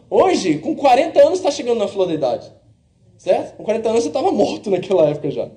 [0.09, 2.51] Hoje, com 40 anos, está chegando na flor da idade.
[3.17, 3.57] Certo?
[3.57, 5.49] Com 40 anos você estava morto naquela época já.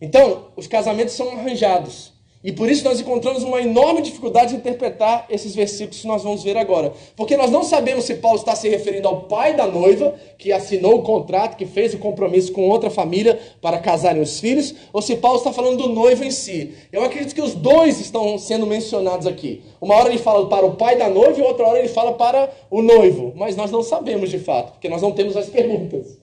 [0.00, 2.18] Então, os casamentos são arranjados.
[2.42, 6.44] E por isso nós encontramos uma enorme dificuldade de interpretar esses versículos que nós vamos
[6.44, 6.92] ver agora.
[7.16, 11.00] Porque nós não sabemos se Paulo está se referindo ao pai da noiva, que assinou
[11.00, 15.16] o contrato, que fez o compromisso com outra família para casarem os filhos, ou se
[15.16, 16.74] Paulo está falando do noivo em si.
[16.92, 19.64] Eu acredito que os dois estão sendo mencionados aqui.
[19.80, 22.52] Uma hora ele fala para o pai da noiva e outra hora ele fala para
[22.70, 23.32] o noivo.
[23.34, 26.20] Mas nós não sabemos de fato, porque nós não temos as perguntas.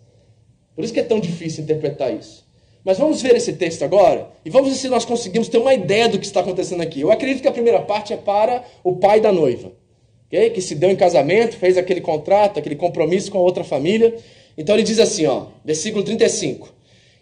[0.73, 2.45] Por isso que é tão difícil interpretar isso.
[2.86, 6.07] Mas vamos ver esse texto agora e vamos ver se nós conseguimos ter uma ideia
[6.07, 7.01] do que está acontecendo aqui.
[7.01, 9.71] Eu acredito que a primeira parte é para o pai da noiva,
[10.27, 10.51] okay?
[10.51, 14.15] que se deu em casamento, fez aquele contrato, aquele compromisso com a outra família.
[14.55, 16.71] Então ele diz assim, ó, versículo 35: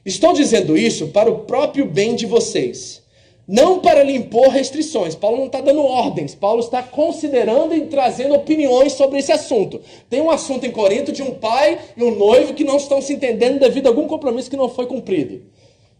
[0.05, 3.01] Estou dizendo isso para o próprio bem de vocês,
[3.47, 5.15] não para lhe impor restrições.
[5.15, 9.79] Paulo não está dando ordens, Paulo está considerando e trazendo opiniões sobre esse assunto.
[10.09, 13.13] Tem um assunto em Corinto de um pai e um noivo que não estão se
[13.13, 15.52] entendendo devido a algum compromisso que não foi cumprido.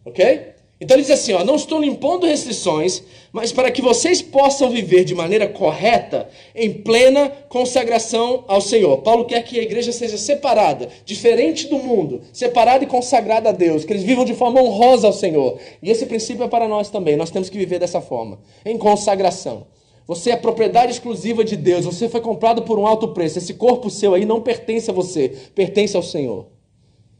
[0.04, 0.54] Ok?
[0.80, 3.02] Então ele diz assim: ó, não estou lhe impondo restrições,
[3.32, 8.98] mas para que vocês possam viver de maneira correta, em plena consagração ao Senhor.
[8.98, 13.84] Paulo quer que a igreja seja separada, diferente do mundo, separada e consagrada a Deus,
[13.84, 15.58] que eles vivam de forma honrosa ao Senhor.
[15.82, 17.16] E esse princípio é para nós também.
[17.16, 19.66] Nós temos que viver dessa forma, em consagração.
[20.06, 23.38] Você é propriedade exclusiva de Deus, você foi comprado por um alto preço.
[23.38, 26.48] Esse corpo seu aí não pertence a você, pertence ao Senhor.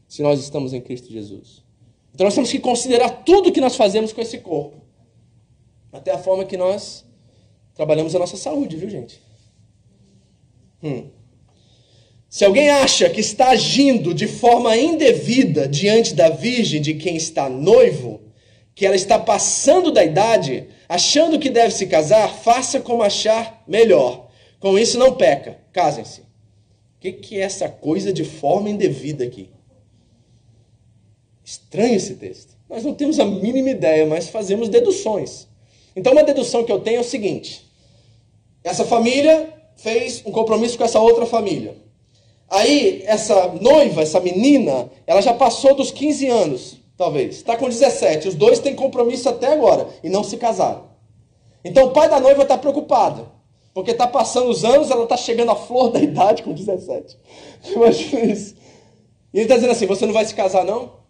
[0.07, 1.64] Se nós estamos em Cristo Jesus.
[2.15, 4.77] Então nós temos que considerar tudo que nós fazemos com esse corpo.
[5.91, 7.03] Até a forma que nós
[7.73, 9.21] trabalhamos a nossa saúde, viu, gente?
[10.81, 11.09] Hum.
[12.29, 17.49] Se alguém acha que está agindo de forma indevida diante da virgem de quem está
[17.49, 18.21] noivo,
[18.73, 24.29] que ela está passando da idade, achando que deve se casar, faça como achar melhor.
[24.57, 25.59] Com isso não peca.
[25.73, 26.21] Casem-se.
[26.21, 26.25] O
[27.01, 29.49] que, que é essa coisa de forma indevida aqui?
[31.45, 32.55] Estranho esse texto.
[32.67, 35.47] Nós não temos a mínima ideia, mas fazemos deduções.
[35.95, 37.69] Então, uma dedução que eu tenho é o seguinte:
[38.63, 41.77] essa família fez um compromisso com essa outra família.
[42.49, 47.35] Aí, essa noiva, essa menina, ela já passou dos 15 anos, talvez.
[47.35, 48.27] Está com 17.
[48.27, 50.85] Os dois têm compromisso até agora e não se casaram.
[51.63, 53.29] Então, o pai da noiva está preocupado.
[53.73, 57.17] Porque está passando os anos, ela está chegando à flor da idade com 17.
[57.75, 58.55] Imagina isso.
[59.33, 61.04] E ele está dizendo assim: Você não vai se casar, não?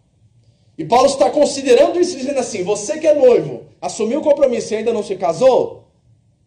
[0.78, 4.76] E Paulo está considerando isso, dizendo assim: você que é noivo, assumiu o compromisso e
[4.76, 5.84] ainda não se casou,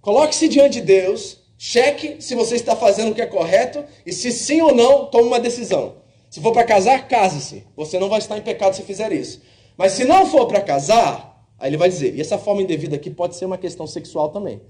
[0.02, 4.32] coloque-se diante de Deus, cheque se você está fazendo o que é correto e se
[4.32, 5.96] sim ou não, tome uma decisão.
[6.30, 7.64] Se for para casar, case-se.
[7.76, 9.42] Você não vai estar em pecado se fizer isso.
[9.76, 13.10] Mas se não for para casar, aí ele vai dizer: e essa forma indevida aqui
[13.10, 14.62] pode ser uma questão sexual também.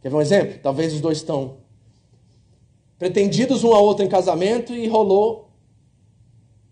[0.00, 0.58] Quer ver um exemplo?
[0.62, 1.58] Talvez os dois estão
[2.98, 5.51] pretendidos um ao outro em casamento e rolou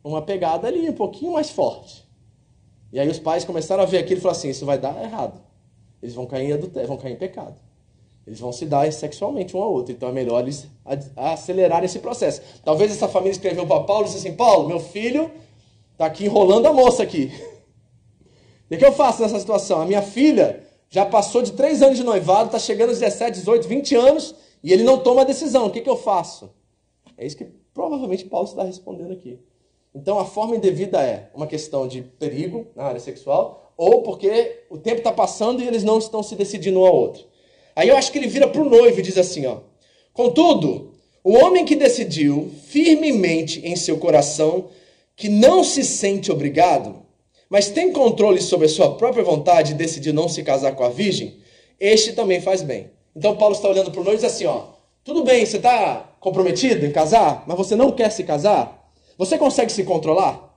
[0.02, 2.08] uma pegada ali um pouquinho mais forte.
[2.92, 5.40] E aí os pais começaram a ver aquilo e falaram assim: isso vai dar errado.
[6.02, 7.56] Eles vão cair em adultério, vão cair em pecado.
[8.26, 9.92] Eles vão se dar sexualmente um ao outro.
[9.92, 10.66] Então é melhor eles
[11.16, 12.40] acelerar esse processo.
[12.64, 15.30] Talvez essa família escreveu para Paulo e disse assim: Paulo, meu filho
[15.92, 17.32] está aqui enrolando a moça aqui.
[18.70, 19.80] E o que eu faço nessa situação?
[19.80, 23.68] A minha filha já passou de 3 anos de noivado, está chegando aos 17, 18,
[23.68, 25.66] 20 anos e ele não toma a decisão.
[25.66, 26.50] O que, que eu faço?
[27.16, 29.38] É isso que provavelmente Paulo está respondendo aqui.
[29.94, 34.78] Então a forma indevida é uma questão de perigo na área sexual, ou porque o
[34.78, 37.24] tempo está passando e eles não estão se decidindo um ao outro.
[37.74, 39.58] Aí eu acho que ele vira para o noivo e diz assim: ó,
[40.12, 44.68] Contudo, o homem que decidiu firmemente em seu coração
[45.16, 47.02] que não se sente obrigado,
[47.48, 50.88] mas tem controle sobre a sua própria vontade e decidiu não se casar com a
[50.88, 51.38] virgem,
[51.78, 52.90] este também faz bem.
[53.14, 54.64] Então Paulo está olhando para o noivo e diz assim: ó,
[55.02, 58.79] tudo bem, você está comprometido em casar, mas você não quer se casar?
[59.20, 60.50] Você consegue se controlar?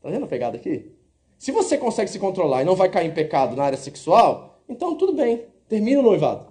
[0.00, 0.92] Tá vendo a pegada aqui?
[1.36, 4.94] Se você consegue se controlar e não vai cair em pecado na área sexual, então
[4.94, 6.46] tudo bem, termina o noivado.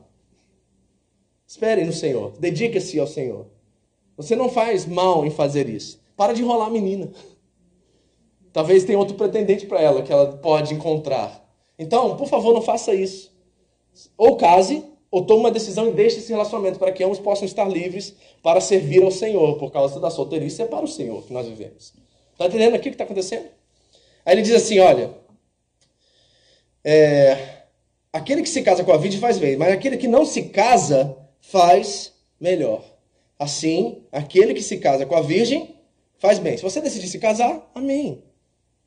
[1.47, 3.45] Espere no Senhor, dedique-se ao Senhor.
[4.17, 6.03] Você não faz mal em fazer isso.
[6.13, 7.09] Para de enrolar a menina.
[8.51, 11.49] Talvez tenha outro pretendente para ela que ela pode encontrar.
[11.79, 13.33] Então, por favor, não faça isso.
[14.17, 14.83] Ou case,
[15.15, 18.13] ou tome uma decisão e deixe esse relacionamento para que ambos possam estar livres
[18.43, 21.93] para servir ao Senhor, por causa da solteirice é para o Senhor que nós vivemos.
[22.33, 23.45] Está entendendo aqui o que está acontecendo?
[24.25, 25.15] Aí ele diz assim: olha,
[26.83, 27.37] é,
[28.11, 31.15] aquele que se casa com a virgem faz bem, mas aquele que não se casa
[31.39, 32.83] faz melhor.
[33.39, 35.77] Assim, aquele que se casa com a virgem
[36.17, 36.57] faz bem.
[36.57, 38.21] Se você decidir se casar, amém.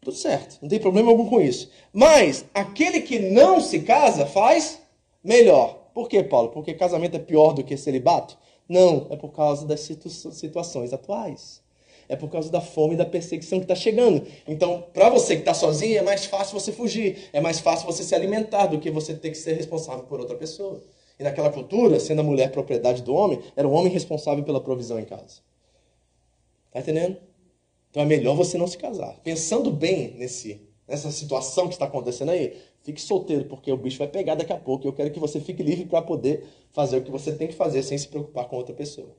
[0.02, 1.70] Tudo certo, não tem problema algum com isso.
[1.90, 4.78] Mas aquele que não se casa faz
[5.24, 5.87] melhor.
[5.98, 6.50] Por que, Paulo?
[6.50, 8.38] Porque casamento é pior do que celibato?
[8.68, 11.60] Não, é por causa das situações atuais.
[12.08, 14.24] É por causa da fome e da perseguição que está chegando.
[14.46, 17.28] Então, para você que está sozinho, é mais fácil você fugir.
[17.32, 20.36] É mais fácil você se alimentar do que você ter que ser responsável por outra
[20.36, 20.80] pessoa.
[21.18, 25.00] E naquela cultura, sendo a mulher propriedade do homem, era o homem responsável pela provisão
[25.00, 25.40] em casa.
[26.70, 27.16] Tá entendendo?
[27.90, 29.18] Então é melhor você não se casar.
[29.24, 32.56] Pensando bem nesse, nessa situação que está acontecendo aí,
[32.88, 34.88] Fique solteiro, porque o bicho vai pegar daqui a pouco.
[34.88, 37.82] Eu quero que você fique livre para poder fazer o que você tem que fazer
[37.82, 39.14] sem se preocupar com outra pessoa.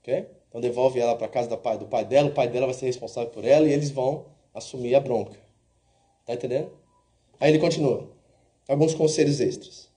[0.00, 0.26] Ok?
[0.48, 3.28] Então devolve ela para casa pai, do pai dela, o pai dela vai ser responsável
[3.28, 5.38] por ela e eles vão assumir a bronca.
[6.24, 6.70] Tá entendendo?
[7.38, 8.08] Aí ele continua.
[8.66, 9.90] Alguns conselhos extras.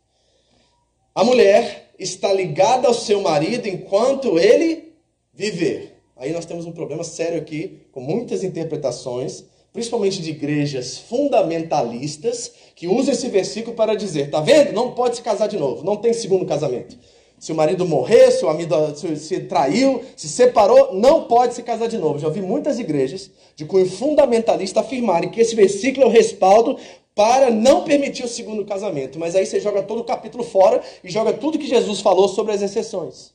[1.16, 4.94] A mulher está ligada ao seu marido enquanto ele
[5.34, 6.02] viver.
[6.18, 9.46] Aí nós temos um problema sério aqui, com muitas interpretações
[9.78, 14.74] principalmente de igrejas fundamentalistas, que usam esse versículo para dizer: tá vendo?
[14.74, 16.98] Não pode se casar de novo, não tem segundo casamento.
[17.38, 18.74] se o marido morrer, se o amigo
[19.16, 22.18] se, traiu, se separou, não pode se casar de novo.
[22.18, 26.76] Já vi muitas igrejas de cunho fundamentalista afirmarem que esse versículo é o respaldo
[27.14, 29.20] para não permitir o segundo casamento.
[29.20, 32.52] Mas aí você joga todo o capítulo fora e joga tudo que Jesus falou sobre
[32.52, 33.32] as exceções.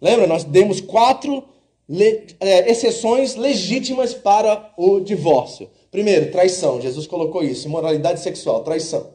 [0.00, 0.26] Lembra?
[0.26, 1.44] Nós demos quatro
[1.90, 5.68] le, é, exceções legítimas para o divórcio.
[5.90, 6.80] Primeiro, traição.
[6.80, 7.66] Jesus colocou isso.
[7.66, 9.08] Imoralidade sexual, traição.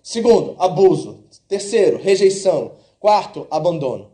[0.00, 1.24] Segundo, abuso.
[1.48, 2.76] Terceiro, rejeição.
[3.00, 4.12] Quarto, abandono.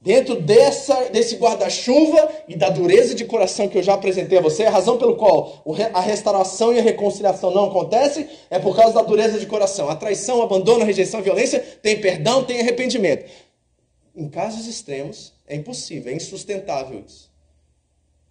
[0.00, 4.64] Dentro dessa, desse guarda-chuva e da dureza de coração que eu já apresentei a você,
[4.64, 9.02] a razão pelo qual a restauração e a reconciliação não acontecem é por causa da
[9.02, 9.88] dureza de coração.
[9.88, 13.24] A traição, o abandono, a rejeição, a violência tem perdão, tem arrependimento.
[14.16, 17.28] Em casos extremos, é impossível, é insustentável isso.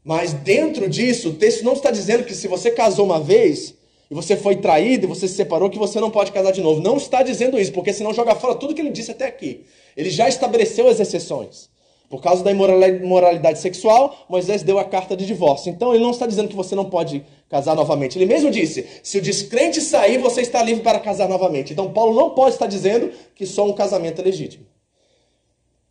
[0.04, 3.74] Mas dentro disso, o texto não está dizendo que se você casou uma vez
[4.10, 6.80] e você foi traído e você se separou, que você não pode casar de novo.
[6.80, 9.66] Não está dizendo isso, porque senão joga fora tudo que ele disse até aqui.
[9.98, 11.70] Ele já estabeleceu as exceções.
[12.10, 15.70] Por causa da imoralidade sexual, Moisés deu a carta de divórcio.
[15.70, 18.18] Então ele não está dizendo que você não pode casar novamente.
[18.18, 21.74] Ele mesmo disse: se o descrente sair, você está livre para casar novamente.
[21.74, 24.66] Então Paulo não pode estar dizendo que só um casamento é legítimo.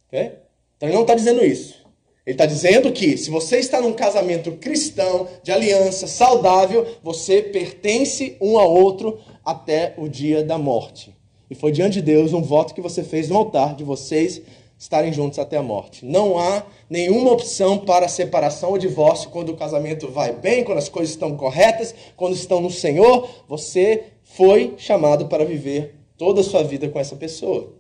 [0.08, 0.45] Okay?
[0.76, 1.86] Então ele não está dizendo isso.
[2.26, 8.36] Ele está dizendo que se você está num casamento cristão, de aliança, saudável, você pertence
[8.40, 11.16] um ao outro até o dia da morte.
[11.48, 14.42] E foi diante de Deus um voto que você fez no altar de vocês
[14.78, 16.04] estarem juntos até a morte.
[16.04, 20.88] Não há nenhuma opção para separação ou divórcio quando o casamento vai bem, quando as
[20.88, 23.28] coisas estão corretas, quando estão no Senhor.
[23.48, 27.72] Você foi chamado para viver toda a sua vida com essa pessoa.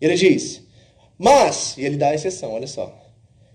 [0.00, 0.63] Ele diz:
[1.24, 2.94] Mas, e ele dá a exceção, olha só.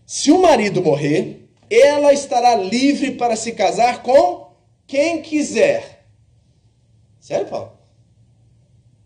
[0.04, 4.52] Se o marido morrer, ela estará livre para se casar com
[4.88, 6.04] quem quiser.
[7.20, 7.74] Sério, Paulo?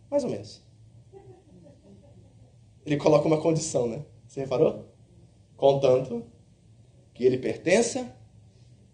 [0.10, 0.62] Mais ou menos.
[2.86, 4.06] Ele coloca uma condição, né?
[4.26, 4.86] Você reparou?
[5.58, 6.24] Contanto
[7.14, 8.16] que ele pertença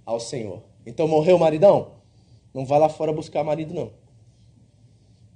[0.03, 0.63] ao Senhor.
[0.83, 1.91] Então morreu o maridão?
[2.55, 3.91] Não vai lá fora buscar marido, não.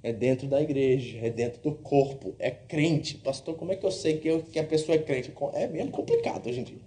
[0.04, 3.16] É dentro da igreja, é dentro do corpo, é crente.
[3.16, 5.32] Pastor, como é que eu sei que, eu, que a pessoa é crente?
[5.54, 6.78] É mesmo complicado hoje em dia.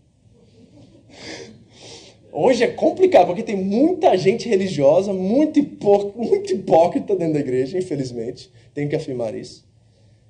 [2.32, 7.80] Hoje é complicado, porque tem muita gente religiosa, muito, hipó muito hipócrita dentro da igreja,
[7.80, 8.52] infelizmente.
[8.72, 9.68] Tenho que afirmar isso.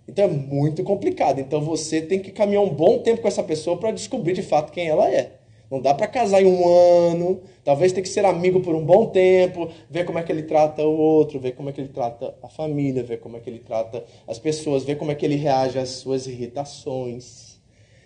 [0.08, 1.40] Então é muito complicado.
[1.40, 4.72] Então você tem que caminhar um bom tempo com essa pessoa para descobrir de fato
[4.72, 5.37] quem ela é.
[5.70, 9.07] Não dá para casar em um ano, talvez tem que ser amigo por um bom
[9.07, 12.34] tempo, ver como é que ele trata o outro, ver como é que ele trata
[12.41, 15.36] a família, ver como é que ele trata as pessoas, ver como é que ele
[15.36, 17.57] reage às suas irritações.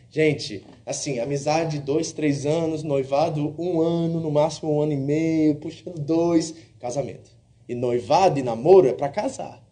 [0.09, 5.55] Gente, assim, amizade dois, três anos, noivado um ano, no máximo um ano e meio,
[5.55, 7.31] puxando dois, casamento.
[7.69, 9.63] E noivado e namoro é para casar.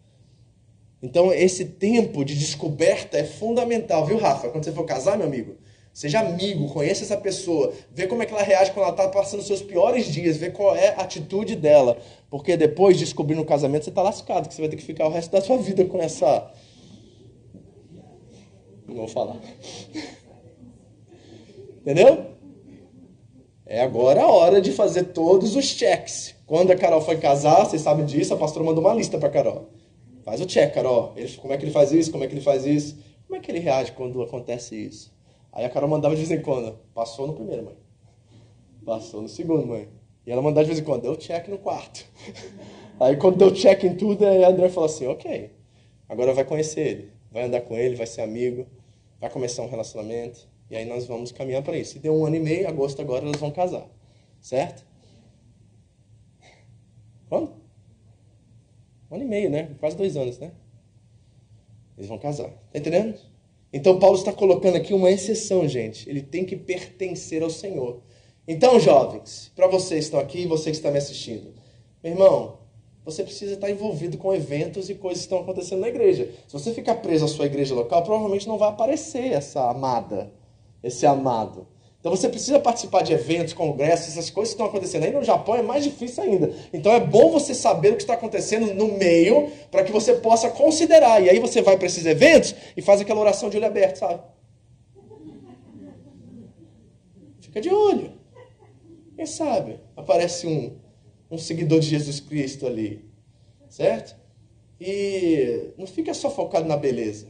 [1.02, 4.48] Então esse tempo de descoberta é fundamental, viu, Rafa?
[4.48, 5.56] Quando você for casar, meu amigo,
[6.00, 9.42] Seja amigo, conheça essa pessoa, vê como é que ela reage quando ela está passando
[9.42, 11.98] seus piores dias, vê qual é a atitude dela.
[12.30, 15.06] Porque depois de descobrir no casamento, você está lascado, que você vai ter que ficar
[15.06, 16.50] o resto da sua vida com essa.
[18.88, 19.36] Não vou falar.
[21.82, 22.28] Entendeu?
[23.66, 26.34] É agora a hora de fazer todos os checks.
[26.46, 29.68] Quando a Carol foi casar, vocês sabem disso, a pastora mandou uma lista para Carol.
[30.24, 31.12] Faz o check, Carol.
[31.14, 32.10] Ele, como é que ele faz isso?
[32.10, 32.96] Como é que ele faz isso?
[33.26, 35.19] Como é que ele reage quando acontece isso?
[35.52, 36.78] Aí a Carol mandava de vez em quando.
[36.94, 37.76] Passou no primeiro, mãe.
[38.84, 39.88] Passou no segundo, mãe.
[40.26, 41.02] E ela mandava de vez em quando.
[41.02, 42.06] Deu check no quarto.
[43.00, 45.50] Aí quando deu check em tudo, aí a André falou assim, ok.
[46.06, 47.12] Agora vai conhecer ele.
[47.30, 48.66] Vai andar com ele, vai ser amigo.
[49.18, 50.46] Vai começar um relacionamento.
[50.68, 51.96] E aí nós vamos caminhar para isso.
[51.96, 53.88] E deu um ano e meio, agosto agora eles vão casar.
[54.38, 54.86] Certo?
[57.28, 57.54] Quando?
[59.10, 59.74] Um ano e meio, né?
[59.80, 60.52] Quase dois anos, né?
[61.96, 62.50] Eles vão casar.
[62.50, 63.18] Tá entendendo?
[63.72, 66.08] Então Paulo está colocando aqui uma exceção, gente.
[66.08, 68.00] Ele tem que pertencer ao Senhor.
[68.46, 71.54] Então, jovens, para vocês que estão aqui e você que está me assistindo,
[72.02, 72.58] meu irmão,
[73.04, 76.28] você precisa estar envolvido com eventos e coisas que estão acontecendo na igreja.
[76.46, 80.32] Se você ficar preso à sua igreja local, provavelmente não vai aparecer essa amada,
[80.82, 81.66] esse amado.
[82.00, 85.04] Então você precisa participar de eventos, congressos, essas coisas que estão acontecendo.
[85.04, 86.50] Aí no Japão é mais difícil ainda.
[86.72, 90.48] Então é bom você saber o que está acontecendo no meio para que você possa
[90.48, 91.22] considerar.
[91.22, 94.22] E aí você vai para esses eventos e faz aquela oração de olho aberto, sabe?
[97.42, 98.12] Fica de olho.
[99.14, 100.78] Quem sabe aparece um,
[101.30, 103.04] um seguidor de Jesus Cristo ali.
[103.68, 104.16] Certo?
[104.80, 107.28] E não fica só focado na beleza.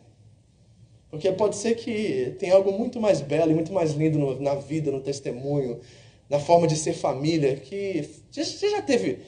[1.11, 4.54] Porque pode ser que tem algo muito mais belo e muito mais lindo no, na
[4.54, 5.80] vida, no testemunho,
[6.28, 9.18] na forma de ser família, que você já teve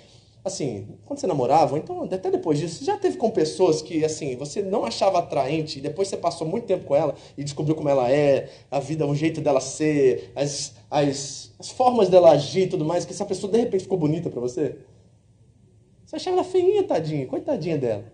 [0.44, 4.36] assim, quando você namorava, então até depois disso, você já teve com pessoas que, assim,
[4.36, 7.88] você não achava atraente, e depois você passou muito tempo com ela e descobriu como
[7.88, 12.66] ela é, a vida, o jeito dela ser, as, as, as formas dela agir e
[12.66, 14.76] tudo mais, que essa pessoa de repente ficou bonita para você?
[16.04, 18.04] Você achava ela feinha, tadinha, coitadinha dela.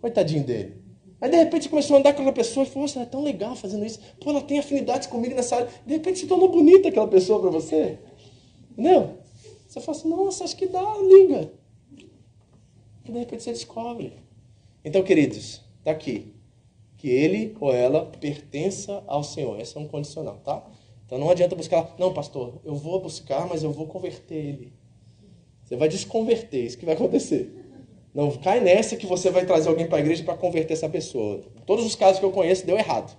[0.00, 0.85] Coitadinho dele.
[1.20, 3.22] Aí de repente começou a andar com aquela pessoa e falou, nossa, ela é tão
[3.22, 4.00] legal fazendo isso.
[4.20, 5.68] Pô, ela tem afinidades comigo nessa área.
[5.86, 7.98] De repente se tornou bonita aquela pessoa para você.
[8.70, 9.18] Entendeu?
[9.66, 11.50] Você fala assim, nossa, acho que dá, liga.
[13.04, 14.12] E de repente você descobre.
[14.84, 16.34] Então, queridos, tá aqui.
[16.98, 19.58] Que ele ou ela pertença ao Senhor.
[19.58, 20.64] Esse é um condicional, tá?
[21.06, 24.72] Então não adianta buscar, não, pastor, eu vou buscar, mas eu vou converter ele.
[25.62, 27.65] Você vai desconverter, isso que vai acontecer.
[28.16, 31.42] Não cai nessa que você vai trazer alguém para a igreja para converter essa pessoa.
[31.66, 33.14] Todos os casos que eu conheço deu errado.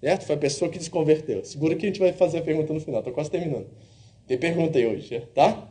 [0.00, 0.24] Certo?
[0.24, 1.44] Foi a pessoa que desconverteu.
[1.44, 3.00] Segura que a gente vai fazer a pergunta no final.
[3.00, 3.66] Estou quase terminando.
[4.26, 5.68] Tem pergunta aí hoje, tá?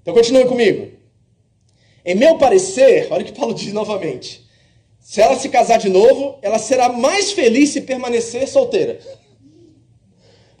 [0.00, 0.92] Então continue comigo.
[2.06, 4.48] Em meu parecer, olha o que Paulo diz novamente.
[4.98, 8.98] Se ela se casar de novo, ela será mais feliz se permanecer solteira.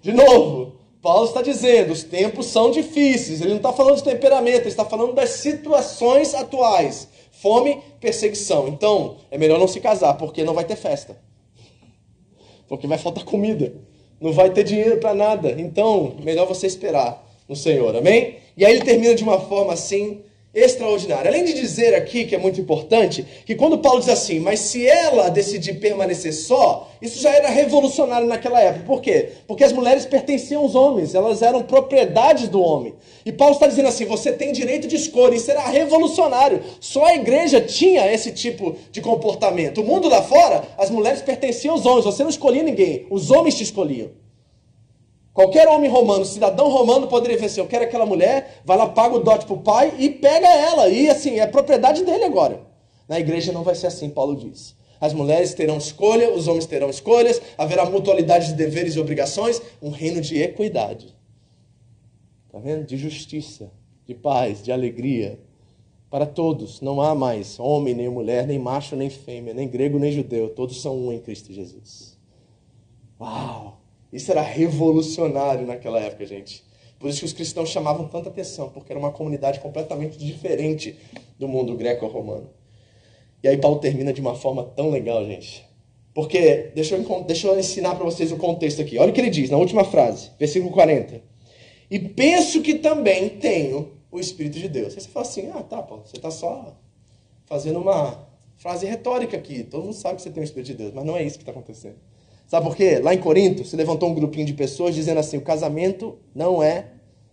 [0.02, 0.77] De novo,
[1.08, 3.40] Paulo está dizendo, os tempos são difíceis.
[3.40, 7.08] Ele não está falando de temperamento, ele está falando das situações atuais.
[7.32, 8.68] Fome, perseguição.
[8.68, 11.18] Então, é melhor não se casar, porque não vai ter festa.
[12.68, 13.72] Porque vai faltar comida.
[14.20, 15.52] Não vai ter dinheiro para nada.
[15.58, 17.96] Então, melhor você esperar no Senhor.
[17.96, 18.36] Amém?
[18.54, 20.20] E aí ele termina de uma forma assim
[20.54, 21.30] extraordinária.
[21.30, 24.86] Além de dizer aqui, que é muito importante, que quando Paulo diz assim, mas se
[24.86, 28.84] ela decidir permanecer só, isso já era revolucionário naquela época.
[28.86, 29.30] Por quê?
[29.46, 32.94] Porque as mulheres pertenciam aos homens, elas eram propriedades do homem.
[33.24, 36.62] E Paulo está dizendo assim: você tem direito de escolha, isso era revolucionário.
[36.80, 39.80] Só a igreja tinha esse tipo de comportamento.
[39.80, 43.54] O mundo lá fora, as mulheres pertenciam aos homens, você não escolhia ninguém, os homens
[43.54, 44.10] te escolhiam.
[45.38, 49.14] Qualquer homem romano, cidadão romano, poderia dizer assim: eu quero aquela mulher, vai lá, paga
[49.14, 50.88] o dote pro pai e pega ela.
[50.88, 52.60] E assim, é propriedade dele agora.
[53.06, 54.74] Na igreja não vai ser assim, Paulo diz.
[55.00, 59.90] As mulheres terão escolha, os homens terão escolhas, haverá mutualidade de deveres e obrigações, um
[59.90, 61.16] reino de equidade.
[62.50, 62.84] Tá vendo?
[62.84, 63.70] De justiça,
[64.08, 65.38] de paz, de alegria.
[66.10, 70.10] Para todos, não há mais homem nem mulher, nem macho nem fêmea, nem grego nem
[70.10, 72.18] judeu, todos são um em Cristo Jesus.
[73.20, 73.78] Uau!
[74.12, 76.64] Isso era revolucionário naquela época, gente.
[76.98, 80.96] Por isso que os cristãos chamavam tanta atenção, porque era uma comunidade completamente diferente
[81.38, 82.50] do mundo greco-romano.
[83.42, 85.64] E aí Paulo termina de uma forma tão legal, gente.
[86.12, 88.98] Porque, deixa eu, deixa eu ensinar para vocês o contexto aqui.
[88.98, 91.22] Olha o que ele diz na última frase, versículo 40.
[91.88, 94.94] E penso que também tenho o Espírito de Deus.
[94.94, 96.76] Aí você fala assim, ah, tá, Paulo, você está só
[97.46, 99.62] fazendo uma frase retórica aqui.
[99.62, 101.42] Todo mundo sabe que você tem o Espírito de Deus, mas não é isso que
[101.42, 101.96] está acontecendo.
[102.48, 102.98] Sabe por quê?
[102.98, 106.86] Lá em Corinto se levantou um grupinho de pessoas dizendo assim: o casamento não é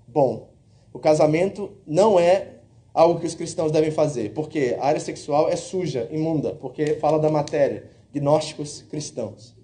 [0.06, 0.50] bom.
[0.92, 2.56] O casamento não é
[2.94, 7.18] algo que os cristãos devem fazer, porque a área sexual é suja, imunda, porque fala
[7.18, 7.90] da matéria.
[8.14, 9.56] Gnósticos cristãos.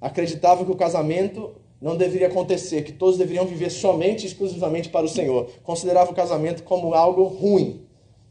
[0.00, 1.50] Acreditavam que o casamento
[1.80, 5.50] não deveria acontecer, que todos deveriam viver somente e exclusivamente para o Senhor.
[5.64, 7.86] Consideravam o casamento como algo ruim.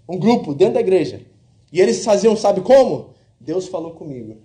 [0.08, 1.22] Um grupo dentro da igreja.
[1.72, 3.10] E eles faziam, sabe como?
[3.40, 4.38] Deus falou comigo.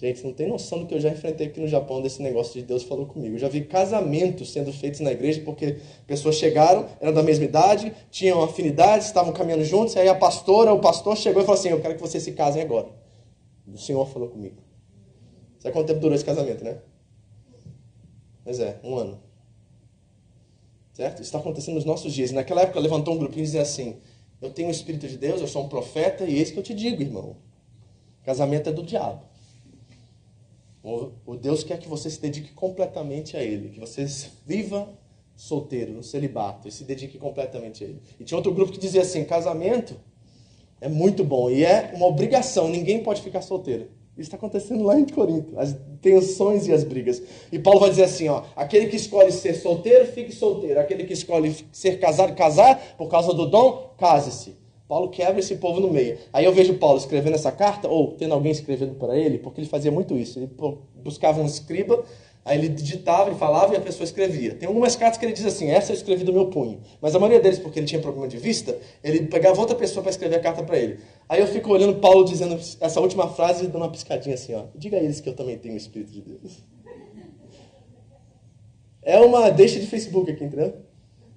[0.00, 2.64] Gente, não tem noção do que eu já enfrentei aqui no Japão desse negócio de
[2.64, 3.34] Deus falou comigo.
[3.34, 7.92] Eu já vi casamentos sendo feitos na igreja porque pessoas chegaram, eram da mesma idade,
[8.08, 11.70] tinham afinidades, estavam caminhando juntos, e aí a pastora, o pastor chegou e falou assim:
[11.70, 12.86] Eu quero que vocês se casem agora.
[13.66, 14.56] O Senhor falou comigo.
[15.58, 16.78] Sabe quanto tempo durou esse casamento, né?
[18.46, 19.20] Mas é, um ano.
[20.92, 21.14] Certo?
[21.14, 22.30] Isso está acontecendo nos nossos dias.
[22.30, 23.96] E naquela época levantou um grupinho e dizia assim:
[24.40, 26.72] Eu tenho o Espírito de Deus, eu sou um profeta, e eis que eu te
[26.72, 27.34] digo, irmão.
[28.22, 29.27] Casamento é do diabo.
[31.26, 34.06] O Deus quer que você se dedique completamente a Ele, que você
[34.46, 34.88] viva
[35.36, 38.00] solteiro, no celibato, e se dedique completamente a Ele.
[38.18, 39.96] E tinha outro grupo que dizia assim: casamento
[40.80, 43.88] é muito bom e é uma obrigação, ninguém pode ficar solteiro.
[44.18, 47.22] Isso está acontecendo lá em Corinto, as tensões e as brigas.
[47.52, 50.80] E Paulo vai dizer assim: ó, aquele que escolhe ser solteiro, fique solteiro.
[50.80, 54.56] Aquele que escolhe ser casado, casar por causa do dom, case-se.
[54.88, 56.16] Paulo quebra esse povo no meio.
[56.32, 59.68] Aí eu vejo Paulo escrevendo essa carta, ou tendo alguém escrevendo para ele, porque ele
[59.68, 60.38] fazia muito isso.
[60.38, 60.50] Ele
[61.04, 62.02] buscava um escriba,
[62.42, 64.54] aí ele digitava, ele falava e a pessoa escrevia.
[64.54, 66.80] Tem algumas cartas que ele diz assim: essa eu escrevi do meu punho.
[67.02, 70.10] Mas a maioria deles, porque ele tinha problema de vista, ele pegava outra pessoa para
[70.10, 71.00] escrever a carta para ele.
[71.28, 74.64] Aí eu fico olhando Paulo dizendo essa última frase e dando uma piscadinha assim: ó,
[74.74, 76.62] diga a eles que eu também tenho o Espírito de Deus.
[79.02, 80.76] É uma deixa de Facebook aqui, entendeu?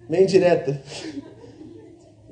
[0.08, 0.82] Meio direta.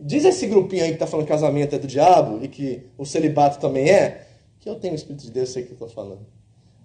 [0.01, 3.05] Diz esse grupinho aí que está falando que casamento é do diabo e que o
[3.05, 4.27] celibato também é,
[4.59, 6.25] que eu tenho o Espírito de Deus, sei o que eu estou falando.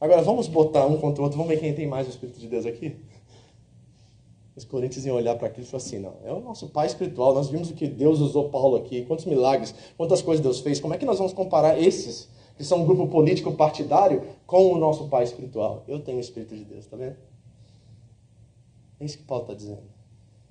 [0.00, 2.48] Agora vamos botar um contra o outro, vamos ver quem tem mais o Espírito de
[2.48, 2.96] Deus aqui?
[4.56, 7.34] Os coríntios iam olhar para aquilo e falar assim: não, é o nosso pai espiritual.
[7.34, 10.78] Nós vimos o que Deus usou Paulo aqui, quantos milagres, quantas coisas Deus fez.
[10.78, 14.78] Como é que nós vamos comparar esses, que são um grupo político partidário, com o
[14.78, 15.82] nosso pai espiritual?
[15.88, 17.16] Eu tenho o Espírito de Deus, tá vendo?
[19.00, 19.93] É isso que Paulo está dizendo.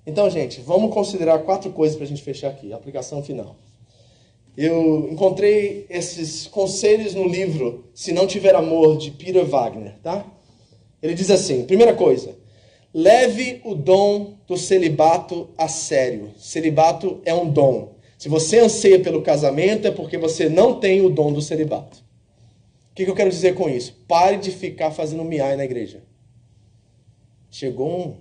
[0.06, 2.72] Então, gente, vamos considerar quatro coisas para a gente fechar aqui.
[2.72, 3.56] Aplicação final.
[4.56, 10.24] Eu encontrei esses conselhos no livro Se Não Tiver Amor, de Peter Wagner, tá?
[11.02, 12.36] Ele diz assim: primeira coisa,
[12.92, 16.30] leve o dom do celibato a sério.
[16.38, 17.94] Celibato é um dom.
[18.16, 22.04] Se você anseia pelo casamento, é porque você não tem o dom do celibato.
[22.92, 23.92] O que, que eu quero dizer com isso?
[24.06, 26.04] Pare de ficar fazendo miai na igreja.
[27.50, 28.16] Chegou um,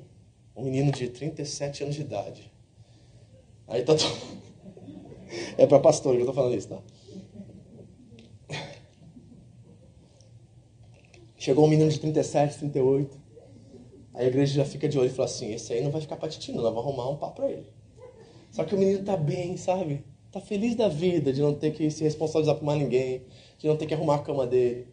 [0.55, 2.51] um menino de 37 anos de idade.
[3.67, 3.93] Aí tá.
[5.57, 6.79] É para pastor que eu tô falando isso, tá?
[11.43, 13.17] Chegou um menino de 37, 38.
[14.13, 16.15] Aí a igreja já fica de olho e fala assim: esse aí não vai ficar
[16.15, 17.65] pra titi, não, nós vamos arrumar um papo pra ele.
[18.51, 20.05] Só que o menino tá bem, sabe?
[20.31, 23.23] Tá feliz da vida de não ter que se responsabilizar por mais ninguém,
[23.57, 24.87] de não ter que arrumar a cama dele.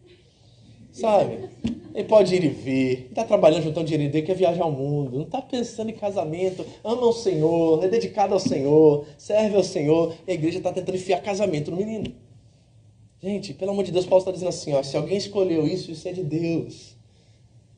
[0.91, 1.49] Sabe?
[1.93, 5.25] Ele pode ir e vir, está trabalhando juntando dinheiro dele, quer viajar ao mundo, não
[5.25, 10.15] está pensando em casamento, ama o Senhor, é dedicado ao Senhor, serve ao Senhor.
[10.25, 12.13] E a igreja está tentando enfiar casamento no menino.
[13.21, 16.07] Gente, pelo amor de Deus, Paulo está dizendo assim: ó, se alguém escolheu isso, isso
[16.07, 16.95] é de Deus.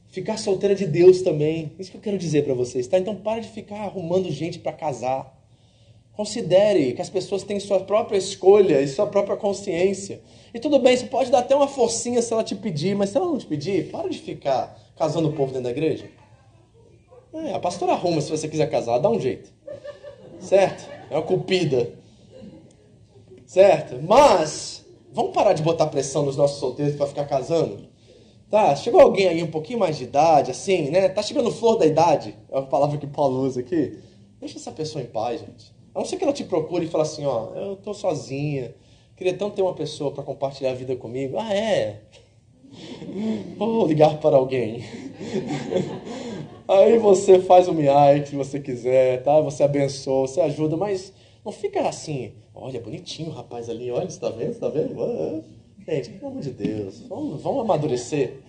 [0.08, 1.72] Ficar solteira é de Deus também.
[1.80, 3.00] Isso que eu quero dizer para vocês, tá?
[3.00, 5.43] Então para de ficar arrumando gente para casar.
[6.16, 10.22] Considere que as pessoas têm sua própria escolha e sua própria consciência.
[10.54, 13.18] E tudo bem, você pode dar até uma forcinha se ela te pedir, mas se
[13.18, 16.06] ela não te pedir, para de ficar casando o povo dentro da igreja.
[17.34, 19.52] É, a pastora arruma se você quiser casar, dá um jeito.
[20.40, 20.88] Certo?
[21.10, 21.94] É uma cupida.
[23.48, 24.00] Certo?
[24.04, 27.88] Mas, vamos parar de botar pressão nos nossos solteiros para ficar casando?
[28.52, 28.76] Tá?
[28.76, 31.10] Chegou alguém aí um pouquinho mais de idade, assim, né?
[31.10, 33.98] Tá chegando flor da idade, é uma palavra que Paulo usa aqui.
[34.40, 35.74] Deixa essa pessoa em paz, gente.
[35.94, 38.74] A não ser que ela te procure e fale assim, ó, eu tô sozinha,
[39.16, 41.38] queria tanto ter uma pessoa para compartilhar a vida comigo.
[41.38, 42.02] Ah, é?
[43.58, 44.84] Vou ligar para alguém.
[46.68, 49.40] Aí você faz o miai se você quiser, tá?
[49.42, 51.14] Você abençoa, você ajuda, mas
[51.46, 55.44] não fica assim, olha, bonitinho o rapaz ali, olha, você tá vendo, você tá vendo?
[55.86, 58.40] Gente, pelo amor de Deus, vamos, vamos amadurecer.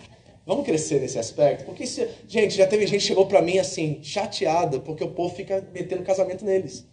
[0.47, 1.65] Vamos crescer nesse aspecto?
[1.65, 5.35] Porque, se, gente, já teve gente que chegou para mim assim, chateada, porque o povo
[5.35, 6.87] fica metendo casamento neles.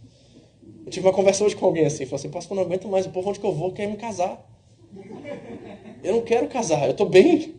[0.86, 3.10] Eu tive uma conversa hoje com alguém assim, falou assim, pastor, não aguento mais, o
[3.10, 4.46] povo onde que eu vou quer me casar.
[6.04, 7.56] Eu não quero casar, eu tô bem.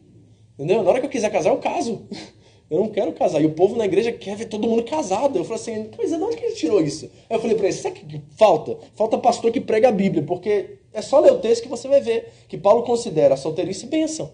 [0.55, 0.83] Entendeu?
[0.83, 2.07] Na hora que eu quiser casar, eu caso.
[2.71, 3.43] Eu não quero casar.
[3.43, 5.39] E o povo na igreja quer ver todo mundo casado.
[5.39, 7.05] Eu falei assim, mas de onde que ele tirou isso?
[7.29, 8.79] Aí eu falei para ele, sabe o que falta?
[8.95, 12.01] Falta pastor que prega a Bíblia, porque é só ler o texto que você vai
[12.01, 14.33] ver que Paulo considera a solteirice bênção.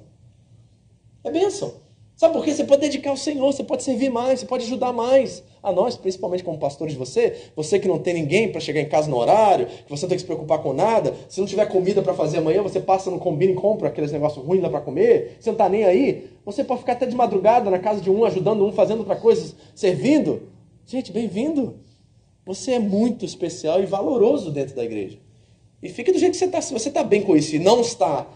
[1.25, 1.88] É bênção.
[2.19, 2.53] Sabe por quê?
[2.53, 5.97] Você pode dedicar ao Senhor, você pode servir mais, você pode ajudar mais a nós,
[5.97, 9.17] principalmente como pastores de você, você que não tem ninguém para chegar em casa no
[9.17, 12.13] horário, que você não tem que se preocupar com nada, se não tiver comida para
[12.15, 15.49] fazer amanhã, você passa no combina e compra aqueles negócios ruins lá para comer, você
[15.51, 18.67] não está nem aí, você pode ficar até de madrugada na casa de um, ajudando
[18.67, 20.43] um, fazendo outra coisa, servindo.
[20.87, 21.77] Gente, bem-vindo.
[22.45, 25.21] Você é muito especial e valoroso dentro da igreja.
[25.81, 26.61] E fique do jeito que você está.
[26.61, 28.27] Se você está bem com isso e não está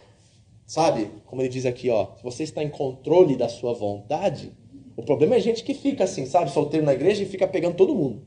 [0.66, 1.10] Sabe?
[1.26, 4.52] Como ele diz aqui, ó, se você está em controle da sua vontade,
[4.96, 7.94] o problema é gente que fica assim, sabe, solteiro na igreja e fica pegando todo
[7.94, 8.22] mundo.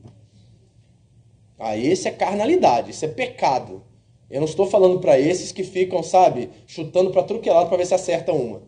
[1.58, 3.82] Ah, esse é carnalidade, isso é pecado.
[4.28, 7.68] Eu não estou falando para esses que ficam, sabe, chutando para tudo que é lado
[7.68, 8.62] para ver se acerta uma.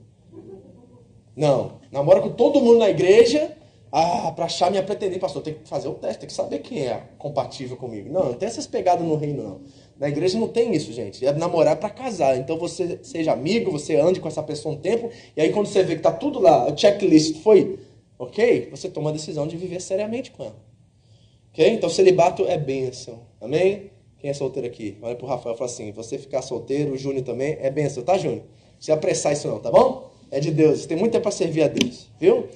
[1.36, 3.56] Não, namora com todo mundo na igreja,
[3.90, 6.86] ah, para achar minha pretendente, pastor, tem que fazer o teste, tem que saber quem
[6.86, 8.10] é compatível comigo.
[8.12, 9.60] Não, não tem essas pegadas no reino, não.
[9.98, 11.26] Na igreja não tem isso, gente.
[11.26, 12.38] É namorar para casar.
[12.38, 15.82] Então você seja amigo, você ande com essa pessoa um tempo, e aí quando você
[15.82, 17.78] vê que tá tudo lá, o checklist foi
[18.18, 20.56] ok, você toma a decisão de viver seriamente com ela.
[21.52, 21.68] Ok?
[21.68, 23.20] Então celibato é bênção.
[23.40, 23.90] Amém?
[24.18, 24.96] Quem é solteiro aqui?
[25.02, 28.16] Olha pro Rafael e fala assim: você ficar solteiro, o Júnior também, é bênção, tá,
[28.16, 28.42] Júnior?
[28.78, 30.10] Se apressar isso não, tá bom?
[30.30, 30.86] É de Deus.
[30.86, 32.46] Tem muito tempo para servir a Deus, viu?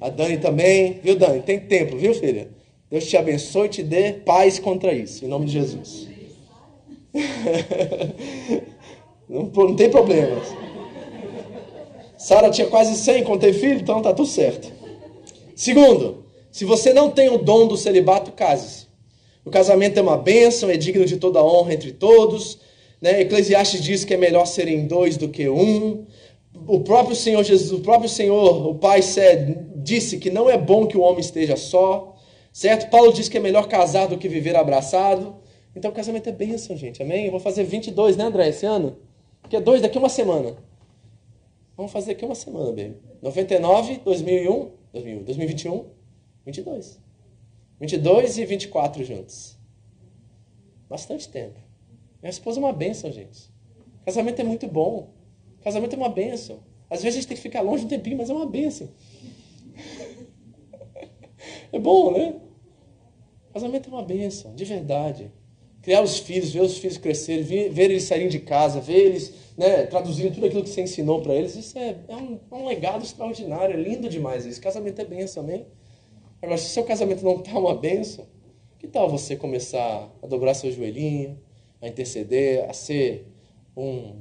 [0.00, 1.42] A Dani também, viu, Dani?
[1.42, 2.48] Tem tempo, viu, filha?
[2.90, 6.11] Deus te abençoe e te dê paz contra isso, em nome de Jesus.
[9.28, 10.48] não, não tem problemas.
[12.16, 14.72] Sara tinha quase 100 quando teve filho, então tá tudo certo.
[15.56, 18.86] Segundo, se você não tem o dom do celibato, case-se.
[19.44, 22.58] O casamento é uma bênção, é digno de toda honra entre todos.
[23.00, 23.22] Né?
[23.22, 26.06] Eclesiastes diz que é melhor serem dois do que um.
[26.68, 29.00] O próprio Senhor Jesus, o próprio Senhor, o Pai
[29.76, 32.14] disse que não é bom que o homem esteja só.
[32.52, 32.90] Certo?
[32.90, 35.41] Paulo diz que é melhor casar do que viver abraçado.
[35.74, 37.02] Então o casamento é bênção, gente.
[37.02, 37.26] Amém?
[37.26, 38.98] Eu vou fazer 22, né, André, esse ano?
[39.40, 40.56] Porque é dois daqui uma semana.
[41.76, 42.96] Vamos fazer aqui uma semana, baby.
[43.22, 45.86] 99, 2001, 2000, 2021,
[46.44, 47.00] 22.
[47.80, 49.58] 22 e 24 juntos.
[50.88, 51.58] Bastante tempo.
[52.20, 53.50] Minha esposa é uma benção, gente.
[54.04, 55.10] Casamento é muito bom.
[55.62, 56.60] Casamento é uma benção.
[56.90, 58.88] Às vezes a gente tem que ficar longe um tempinho, mas é uma benção.
[61.72, 62.38] É bom, né?
[63.52, 65.32] Casamento é uma benção, de verdade.
[65.82, 69.84] Criar os filhos, ver os filhos crescerem, ver eles saírem de casa, ver eles né,
[69.86, 73.04] traduzindo tudo aquilo que você ensinou para eles, isso é, é, um, é, um, legado
[73.04, 74.60] extraordinário, é lindo demais isso.
[74.60, 75.66] Casamento é benção, amém?
[76.40, 78.26] Agora, se seu casamento não está uma benção,
[78.78, 81.38] que tal você começar a dobrar seu joelhinho,
[81.80, 83.28] a interceder, a ser
[83.76, 84.16] um,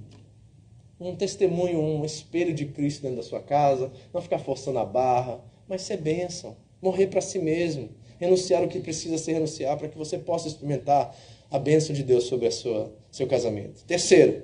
[0.99, 5.43] um testemunho, um espelho de Cristo dentro da sua casa, não ficar forçando a barra,
[5.67, 7.89] mas ser bênção, morrer para si mesmo,
[8.19, 11.15] renunciar o que precisa ser renunciar para que você possa experimentar
[11.51, 13.83] a bênção de Deus sobre a sua seu casamento.
[13.83, 14.43] Terceiro,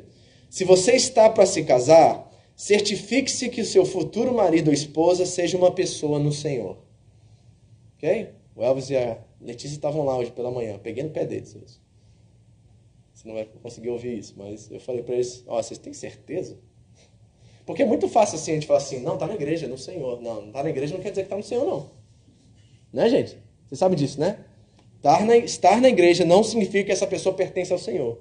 [0.50, 5.58] se você está para se casar, certifique-se que o seu futuro marido ou esposa seja
[5.58, 6.78] uma pessoa no Senhor.
[7.96, 8.30] Ok?
[8.56, 11.56] O Elvis e a Letícia estavam lá hoje pela manhã, peguei no pé deles.
[13.14, 15.94] Você não vai conseguir ouvir isso, mas eu falei para eles: Ó, oh, vocês têm
[15.94, 16.60] certeza?
[17.66, 20.22] Porque é muito fácil assim a gente falar assim: não, tá na igreja, no Senhor.
[20.22, 21.90] Não, não tá na igreja não quer dizer que tá no Senhor, não.
[22.94, 23.38] Né, gente?
[23.68, 24.46] Você sabe disso, né?
[24.98, 28.20] Estar na, estar na igreja não significa que essa pessoa pertence ao Senhor.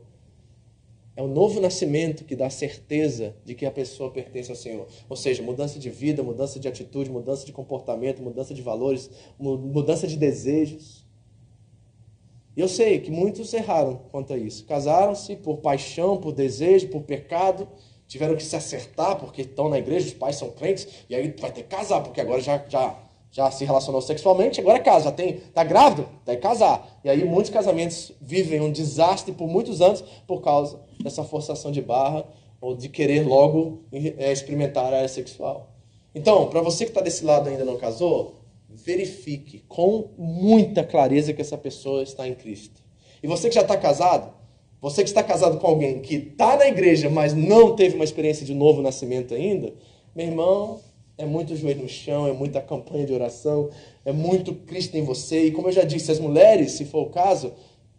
[1.16, 4.86] É o novo nascimento que dá certeza de que a pessoa pertence ao Senhor.
[5.08, 10.06] Ou seja, mudança de vida, mudança de atitude, mudança de comportamento, mudança de valores, mudança
[10.06, 11.06] de desejos.
[12.54, 14.66] E eu sei que muitos erraram quanto a isso.
[14.66, 17.66] Casaram-se por paixão, por desejo, por pecado,
[18.06, 21.50] tiveram que se acertar porque estão na igreja, os pais são crentes, e aí vai
[21.50, 23.05] ter que casar, porque agora já, já
[23.36, 26.98] já se relacionou sexualmente, agora é casa, já tem, tá grávido, tem que casar.
[27.04, 31.82] E aí muitos casamentos vivem um desastre por muitos anos por causa dessa forçação de
[31.82, 32.24] barra
[32.62, 35.68] ou de querer logo é, experimentar a área sexual.
[36.14, 38.36] Então, para você que está desse lado ainda não casou,
[38.70, 42.82] verifique com muita clareza que essa pessoa está em Cristo.
[43.22, 44.32] E você que já está casado,
[44.80, 48.46] você que está casado com alguém que está na igreja, mas não teve uma experiência
[48.46, 49.74] de novo nascimento ainda,
[50.14, 50.80] meu irmão,
[51.18, 53.70] é muito joelho no chão, é muita campanha de oração,
[54.04, 55.46] é muito Cristo em você.
[55.46, 57.52] E como eu já disse, as mulheres, se for o caso,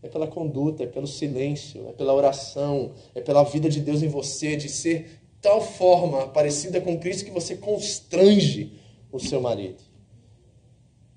[0.03, 4.07] é pela conduta, é pelo silêncio, é pela oração, é pela vida de Deus em
[4.07, 8.73] você, de ser tal forma parecida com Cristo que você constrange
[9.11, 9.87] o seu marido.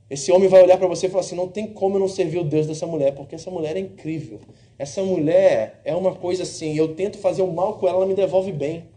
[0.08, 2.38] Esse homem vai olhar para você e falar assim: não tem como eu não servir
[2.38, 4.40] o Deus dessa mulher, porque essa mulher é incrível.
[4.76, 8.14] Essa mulher é uma coisa assim, eu tento fazer o mal com ela, ela me
[8.14, 8.88] devolve bem.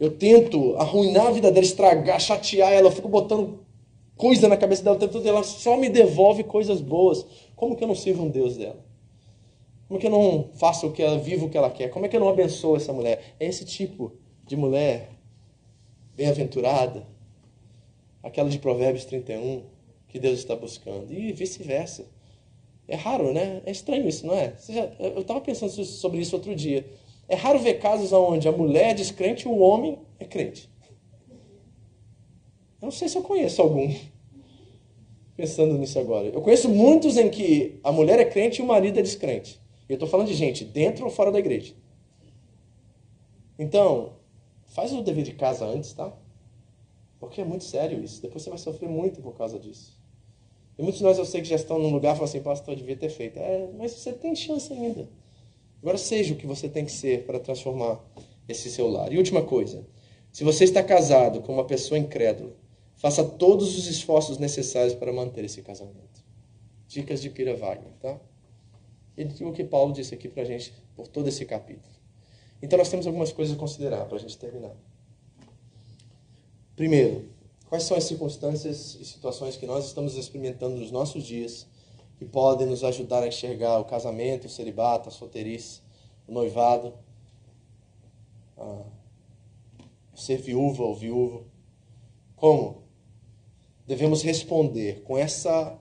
[0.00, 3.60] Eu tento arruinar a vida dela, estragar, chatear ela, eu fico botando
[4.16, 7.26] coisa na cabeça dela, tentando, ela só me devolve coisas boas.
[7.54, 8.82] Como que eu não sirvo um Deus dela?
[9.86, 11.88] Como que eu não faço o que ela, vivo o que ela quer?
[11.88, 13.34] Como é que eu não abençoo essa mulher?
[13.38, 14.12] É esse tipo
[14.46, 15.10] de mulher
[16.16, 17.06] bem-aventurada,
[18.22, 19.64] aquela de Provérbios 31,
[20.08, 22.06] que Deus está buscando, e vice-versa.
[22.88, 23.60] É raro, né?
[23.66, 24.54] É estranho isso, não é?
[24.98, 26.86] Eu estava pensando sobre isso outro dia.
[27.30, 30.68] É raro ver casos onde a mulher é descrente e o homem é crente.
[32.82, 33.88] Eu não sei se eu conheço algum.
[35.36, 36.26] Pensando nisso agora.
[36.26, 39.60] Eu conheço muitos em que a mulher é crente e o marido é descrente.
[39.88, 41.72] E eu estou falando de gente dentro ou fora da igreja.
[43.56, 44.14] Então,
[44.66, 46.12] faz o dever de casa antes, tá?
[47.20, 48.20] Porque é muito sério isso.
[48.20, 49.96] Depois você vai sofrer muito por causa disso.
[50.76, 52.74] E muitos de nós eu sei que já estão num lugar e falam assim, pastor,
[52.74, 53.38] eu devia ter feito.
[53.38, 55.08] É, mas você tem chance ainda.
[55.82, 58.00] Agora seja o que você tem que ser para transformar
[58.46, 59.12] esse seu lar.
[59.12, 59.86] E última coisa,
[60.32, 62.54] se você está casado com uma pessoa incrédula,
[62.96, 66.24] faça todos os esforços necessários para manter esse casamento.
[66.86, 68.20] Dicas de Pira Wagner, tá?
[69.16, 71.94] E o que Paulo disse aqui para a gente por todo esse capítulo.
[72.62, 74.74] Então nós temos algumas coisas a considerar para a gente terminar.
[76.76, 77.28] Primeiro,
[77.68, 81.66] quais são as circunstâncias e situações que nós estamos experimentando nos nossos dias
[82.20, 85.80] que podem nos ajudar a enxergar o casamento, o celibato, a solteirice,
[86.28, 86.92] o noivado,
[88.58, 88.82] a
[90.14, 91.46] ser viúva ou viúvo.
[92.36, 92.82] Como?
[93.86, 95.78] Devemos responder com essa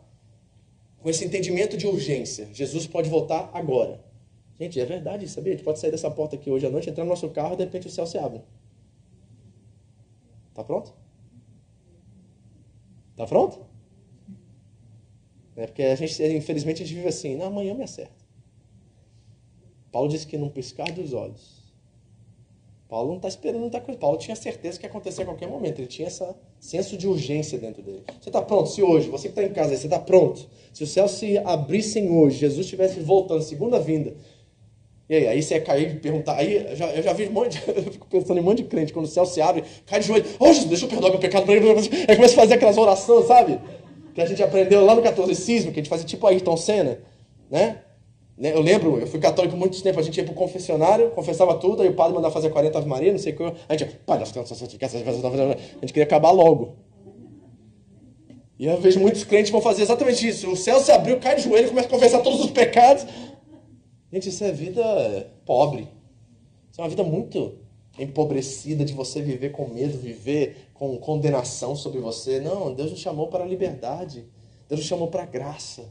[1.00, 2.48] com esse entendimento de urgência.
[2.54, 4.02] Jesus pode voltar agora.
[4.58, 5.52] Gente, é verdade, sabia?
[5.52, 7.58] A gente pode sair dessa porta aqui hoje à noite, entrar no nosso carro e
[7.58, 8.42] de repente o céu se abre.
[10.54, 10.94] Tá pronto?
[13.18, 13.69] Tá pronto?
[15.60, 15.68] Né?
[15.68, 18.14] Porque a gente, infelizmente, a gente vive assim, não, amanhã me acerta.
[19.92, 21.60] Paulo disse que não piscar dos olhos.
[22.88, 24.00] Paulo não está esperando muita coisa.
[24.00, 25.80] Paulo tinha certeza que ia acontecer a qualquer momento.
[25.80, 26.24] Ele tinha esse
[26.62, 28.04] senso de urgência dentro dele.
[28.22, 28.70] Você está pronto?
[28.70, 30.48] Se hoje, você que está em casa, você está pronto?
[30.74, 34.16] Se os céus se abrissem hoje, Jesus estivesse voltando, segunda vinda,
[35.10, 36.38] e aí, aí você ia cair e perguntar.
[36.38, 38.60] Aí eu já, eu já vi um monte, de, eu fico pensando em um monte
[38.60, 41.10] de crente, quando o céu se abre, cai de joelho, oh Jesus, deixa eu perdoar
[41.10, 41.68] meu pecado ele.
[42.08, 43.60] Aí começa a fazer aquelas orações, sabe?
[44.14, 47.00] Que a gente aprendeu lá no catolicismo, que a gente fazia tipo Ayrton Senna,
[47.50, 47.82] né?
[48.38, 48.54] né?
[48.54, 51.90] Eu lembro, eu fui católico muito tempo, a gente ia pro confessionário, confessava tudo, aí
[51.90, 53.44] o padre mandava fazer 40 Ave Maria, não sei o que.
[53.68, 56.76] A gente, pai, nós a gente queria acabar logo.
[58.60, 60.52] E eu vejo muitos crentes vão fazer exatamente isso.
[60.52, 63.06] O céu se abriu, cai de joelho, começa a confessar todos os pecados.
[64.12, 65.88] Gente, isso é vida pobre.
[66.70, 67.58] Isso é uma vida muito
[68.00, 72.40] empobrecida de você viver com medo, viver com condenação sobre você.
[72.40, 74.26] Não, Deus nos chamou para a liberdade.
[74.68, 75.84] Deus nos chamou para a graça.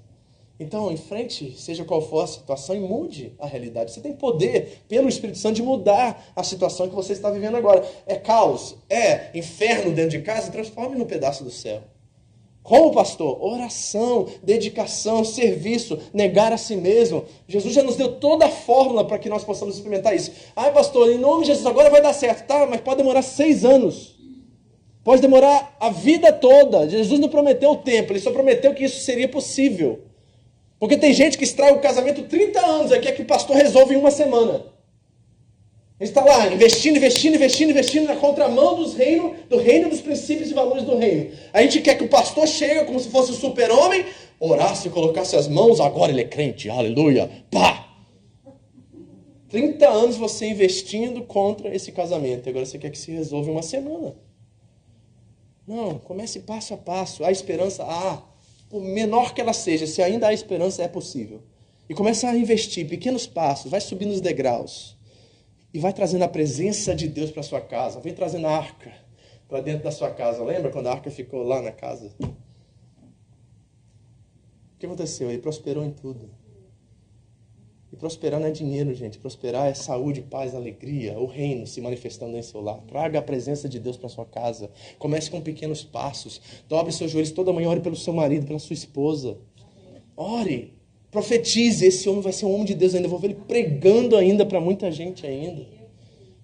[0.61, 3.93] Então, enfrente, seja qual for a situação, e mude a realidade.
[3.93, 7.89] Você tem poder, pelo Espírito Santo, de mudar a situação que você está vivendo agora.
[8.07, 11.83] É caos, é inferno dentro de casa, transforme num pedaço do céu.
[12.69, 13.43] Como pastor?
[13.43, 17.25] Oração, dedicação, serviço, negar a si mesmo.
[17.47, 20.33] Jesus já nos deu toda a fórmula para que nós possamos experimentar isso.
[20.55, 22.47] Ai, pastor, em nome de Jesus, agora vai dar certo.
[22.47, 24.19] Tá, mas pode demorar seis anos.
[25.03, 26.87] Pode demorar a vida toda.
[26.87, 30.01] Jesus não prometeu o tempo, ele só prometeu que isso seria possível.
[30.79, 33.95] Porque tem gente que estraga o casamento 30 anos e quer que o pastor resolva
[33.95, 34.67] em uma semana.
[36.01, 40.51] Ele está lá investindo, investindo, investindo, investindo na contramão dos reino, do reino dos princípios
[40.51, 41.33] e valores do reino.
[41.53, 44.05] A gente quer que o pastor chegue como se fosse o super-homem,
[44.39, 47.87] orasse, colocasse as mãos, agora ele é crente, aleluia, pá!
[49.49, 53.63] 30 anos você investindo contra esse casamento, agora você quer que se resolva em uma
[53.63, 54.15] semana.
[55.67, 57.25] Não, comece passo a passo.
[57.25, 58.23] A esperança, ah,
[58.71, 61.43] por menor que ela seja, se ainda há esperança, é possível.
[61.89, 64.98] E começa a investir pequenos passos, vai subindo os degraus.
[65.79, 68.01] E vai trazendo a presença de Deus para sua casa.
[68.01, 68.93] Vem trazendo a arca
[69.49, 70.43] para dentro da sua casa.
[70.43, 72.13] Lembra quando a arca ficou lá na casa?
[72.19, 72.35] O
[74.77, 75.31] que aconteceu?
[75.31, 76.29] Ele prosperou em tudo.
[77.93, 79.21] E prosperar não é dinheiro, gente.
[79.21, 82.81] Prosperar é saúde, paz, alegria, o reino se manifestando em seu lar.
[82.89, 84.73] Traga a presença de Deus para sua casa.
[84.99, 86.41] Comece com pequenos passos.
[86.69, 89.39] Dobre seus joelhos toda manhã, ore pelo seu marido, pela sua esposa.
[90.17, 90.77] Ore.
[91.11, 91.87] Profetize.
[91.87, 93.07] Esse homem vai ser um homem de Deus ainda.
[93.07, 95.67] Eu vou ver ele pregando ainda para muita gente ainda.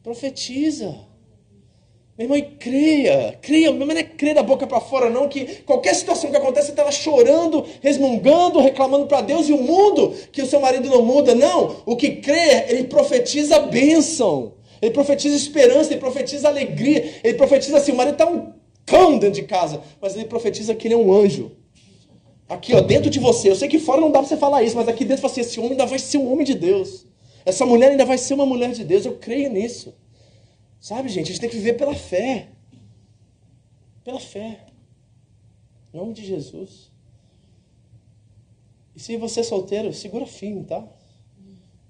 [0.03, 0.97] Profetiza.
[2.17, 5.63] Meu irmão, e creia, creia, mas não é crer da boca para fora, não, que
[5.67, 10.15] qualquer situação que acontece, você está lá chorando, resmungando, reclamando para Deus e o mundo,
[10.31, 11.35] que o seu marido não muda.
[11.35, 17.79] Não, o que crê, ele profetiza bênção, ele profetiza esperança, ele profetiza alegria, ele profetiza
[17.79, 18.53] assim: o marido está um
[18.87, 21.51] cão dentro de casa, mas ele profetiza que ele é um anjo.
[22.49, 24.77] Aqui, ó, dentro de você, eu sei que fora não dá para você falar isso,
[24.77, 27.07] mas aqui dentro você, esse homem ainda vai ser um homem de Deus,
[27.45, 29.95] essa mulher ainda vai ser uma mulher de Deus, eu creio nisso.
[30.81, 32.49] Sabe, gente, a gente tem que viver pela fé.
[34.03, 34.67] Pela fé.
[35.93, 36.93] Em nome de Jesus.
[38.95, 40.87] E se você é solteiro, segura firme, tá?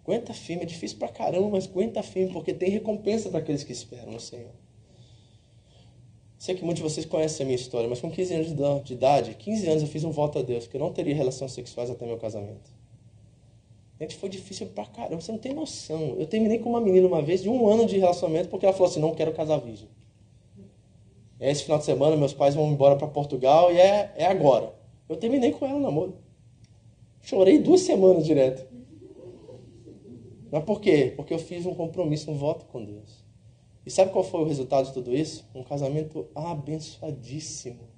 [0.05, 3.73] Aguenta firme, é difícil pra caramba, mas aguenta firme, porque tem recompensa para aqueles que
[3.73, 4.53] esperam no Senhor.
[6.45, 9.35] Sei que muitos de vocês conhecem a minha história, mas com 15 anos de idade,
[9.35, 12.05] 15 anos eu fiz um voto a Deus, que eu não teria relações sexuais até
[12.05, 12.71] meu casamento.
[13.99, 16.17] Gente, foi difícil pra caramba, você não tem noção.
[16.19, 18.91] Eu terminei com uma menina uma vez de um ano de relacionamento porque ela falou
[18.91, 19.89] assim: não quero casar virgem.
[21.41, 24.75] É esse final de semana, meus pais vão embora para Portugal e é, é agora.
[25.09, 26.19] Eu terminei com ela namoro.
[27.23, 28.71] Chorei duas semanas direto.
[30.53, 31.15] Mas por quê?
[31.17, 33.24] Porque eu fiz um compromisso, um voto com Deus.
[33.87, 35.47] E sabe qual foi o resultado de tudo isso?
[35.55, 37.95] Um casamento abençoadíssimo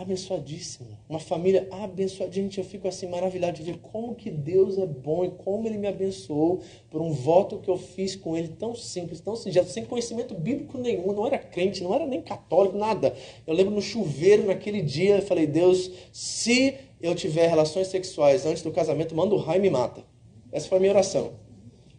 [0.00, 0.98] abençoadíssimo.
[1.08, 2.32] Uma família abençoada.
[2.32, 5.78] Gente, eu fico assim maravilhado de ver como que Deus é bom e como Ele
[5.78, 9.84] me abençoou por um voto que eu fiz com Ele tão simples, tão singelo, sem
[9.84, 11.12] conhecimento bíblico nenhum.
[11.12, 13.14] Não era crente, não era nem católico, nada.
[13.46, 18.62] Eu lembro no chuveiro naquele dia, eu falei, Deus, se eu tiver relações sexuais antes
[18.62, 20.04] do casamento, manda o raio e me mata.
[20.52, 21.32] Essa foi a minha oração.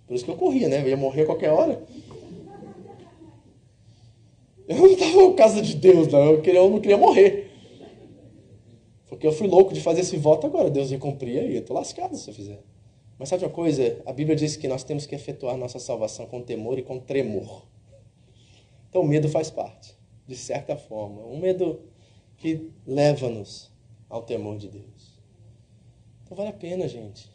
[0.07, 0.81] Por isso que eu corria, né?
[0.81, 1.83] Eu ia morrer a qualquer hora.
[4.69, 6.23] Eu não estava no casa de Deus, não.
[6.25, 7.49] Eu, queria, eu não queria morrer.
[9.07, 11.75] Porque eu fui louco de fazer esse voto agora, Deus ia cumprir aí, eu estou
[11.75, 12.61] lascado se eu fizer.
[13.17, 13.99] Mas sabe uma coisa?
[14.05, 17.65] A Bíblia diz que nós temos que efetuar nossa salvação com temor e com tremor.
[18.87, 19.95] Então o medo faz parte,
[20.27, 21.25] de certa forma.
[21.25, 21.81] Um medo
[22.37, 23.71] que leva-nos
[24.07, 25.19] ao temor de Deus.
[26.23, 27.29] Então vale a pena, gente.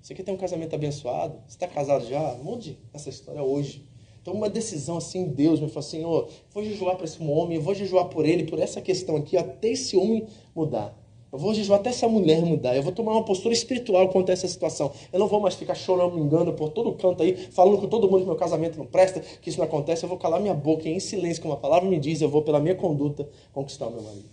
[0.00, 1.34] Você quer ter um casamento abençoado?
[1.46, 2.34] Você está casado já?
[2.36, 3.87] Mude essa história hoje.
[4.28, 7.74] Toma uma decisão assim, Deus me falou assim, oh, vou jejuar para esse homem, vou
[7.74, 10.94] jejuar por ele, por essa questão aqui, até esse homem mudar.
[11.32, 12.76] Eu vou jejuar até essa mulher mudar.
[12.76, 14.92] Eu vou tomar uma postura espiritual quanto a essa situação.
[15.10, 18.06] Eu não vou mais ficar chorando, me engano por todo canto aí, falando com todo
[18.06, 20.04] mundo que meu casamento não presta, que isso não acontece.
[20.04, 22.42] Eu vou calar minha boca e em silêncio, como a palavra me diz, eu vou,
[22.42, 24.28] pela minha conduta, conquistar o meu marido.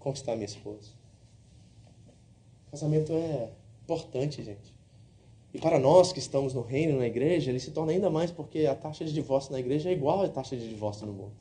[0.00, 0.90] Conquistar a minha esposa.
[2.72, 3.50] Casamento é
[3.84, 4.74] importante, gente.
[5.56, 8.66] E para nós que estamos no reino, na igreja, ele se torna ainda mais porque
[8.66, 11.32] a taxa de divórcio na igreja é igual à taxa de divórcio no mundo.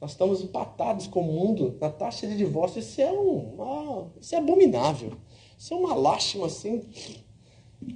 [0.00, 2.78] Nós estamos empatados com o mundo na taxa de divórcio.
[2.78, 5.12] Isso é, um, isso é abominável.
[5.58, 6.82] Isso é uma lástima assim.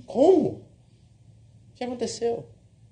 [0.04, 0.48] Como?
[0.50, 2.40] O que aconteceu?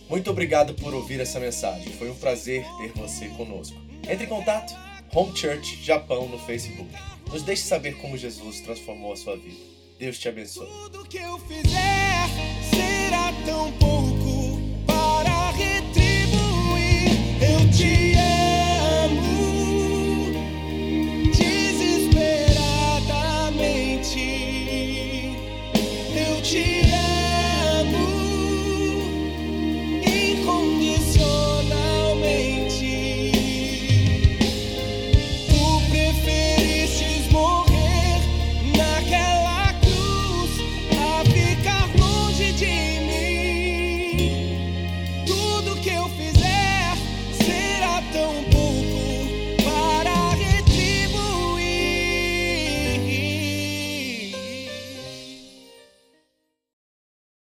[0.09, 1.93] Muito obrigado por ouvir essa mensagem.
[1.93, 3.77] Foi um prazer ter você conosco.
[4.09, 4.75] Entre em contato
[5.13, 6.89] Home Church Japão no Facebook.
[7.31, 9.59] Nos deixe saber como Jesus transformou a sua vida.
[9.99, 10.67] Deus te abençoe.
[10.67, 12.07] Tudo que eu fizer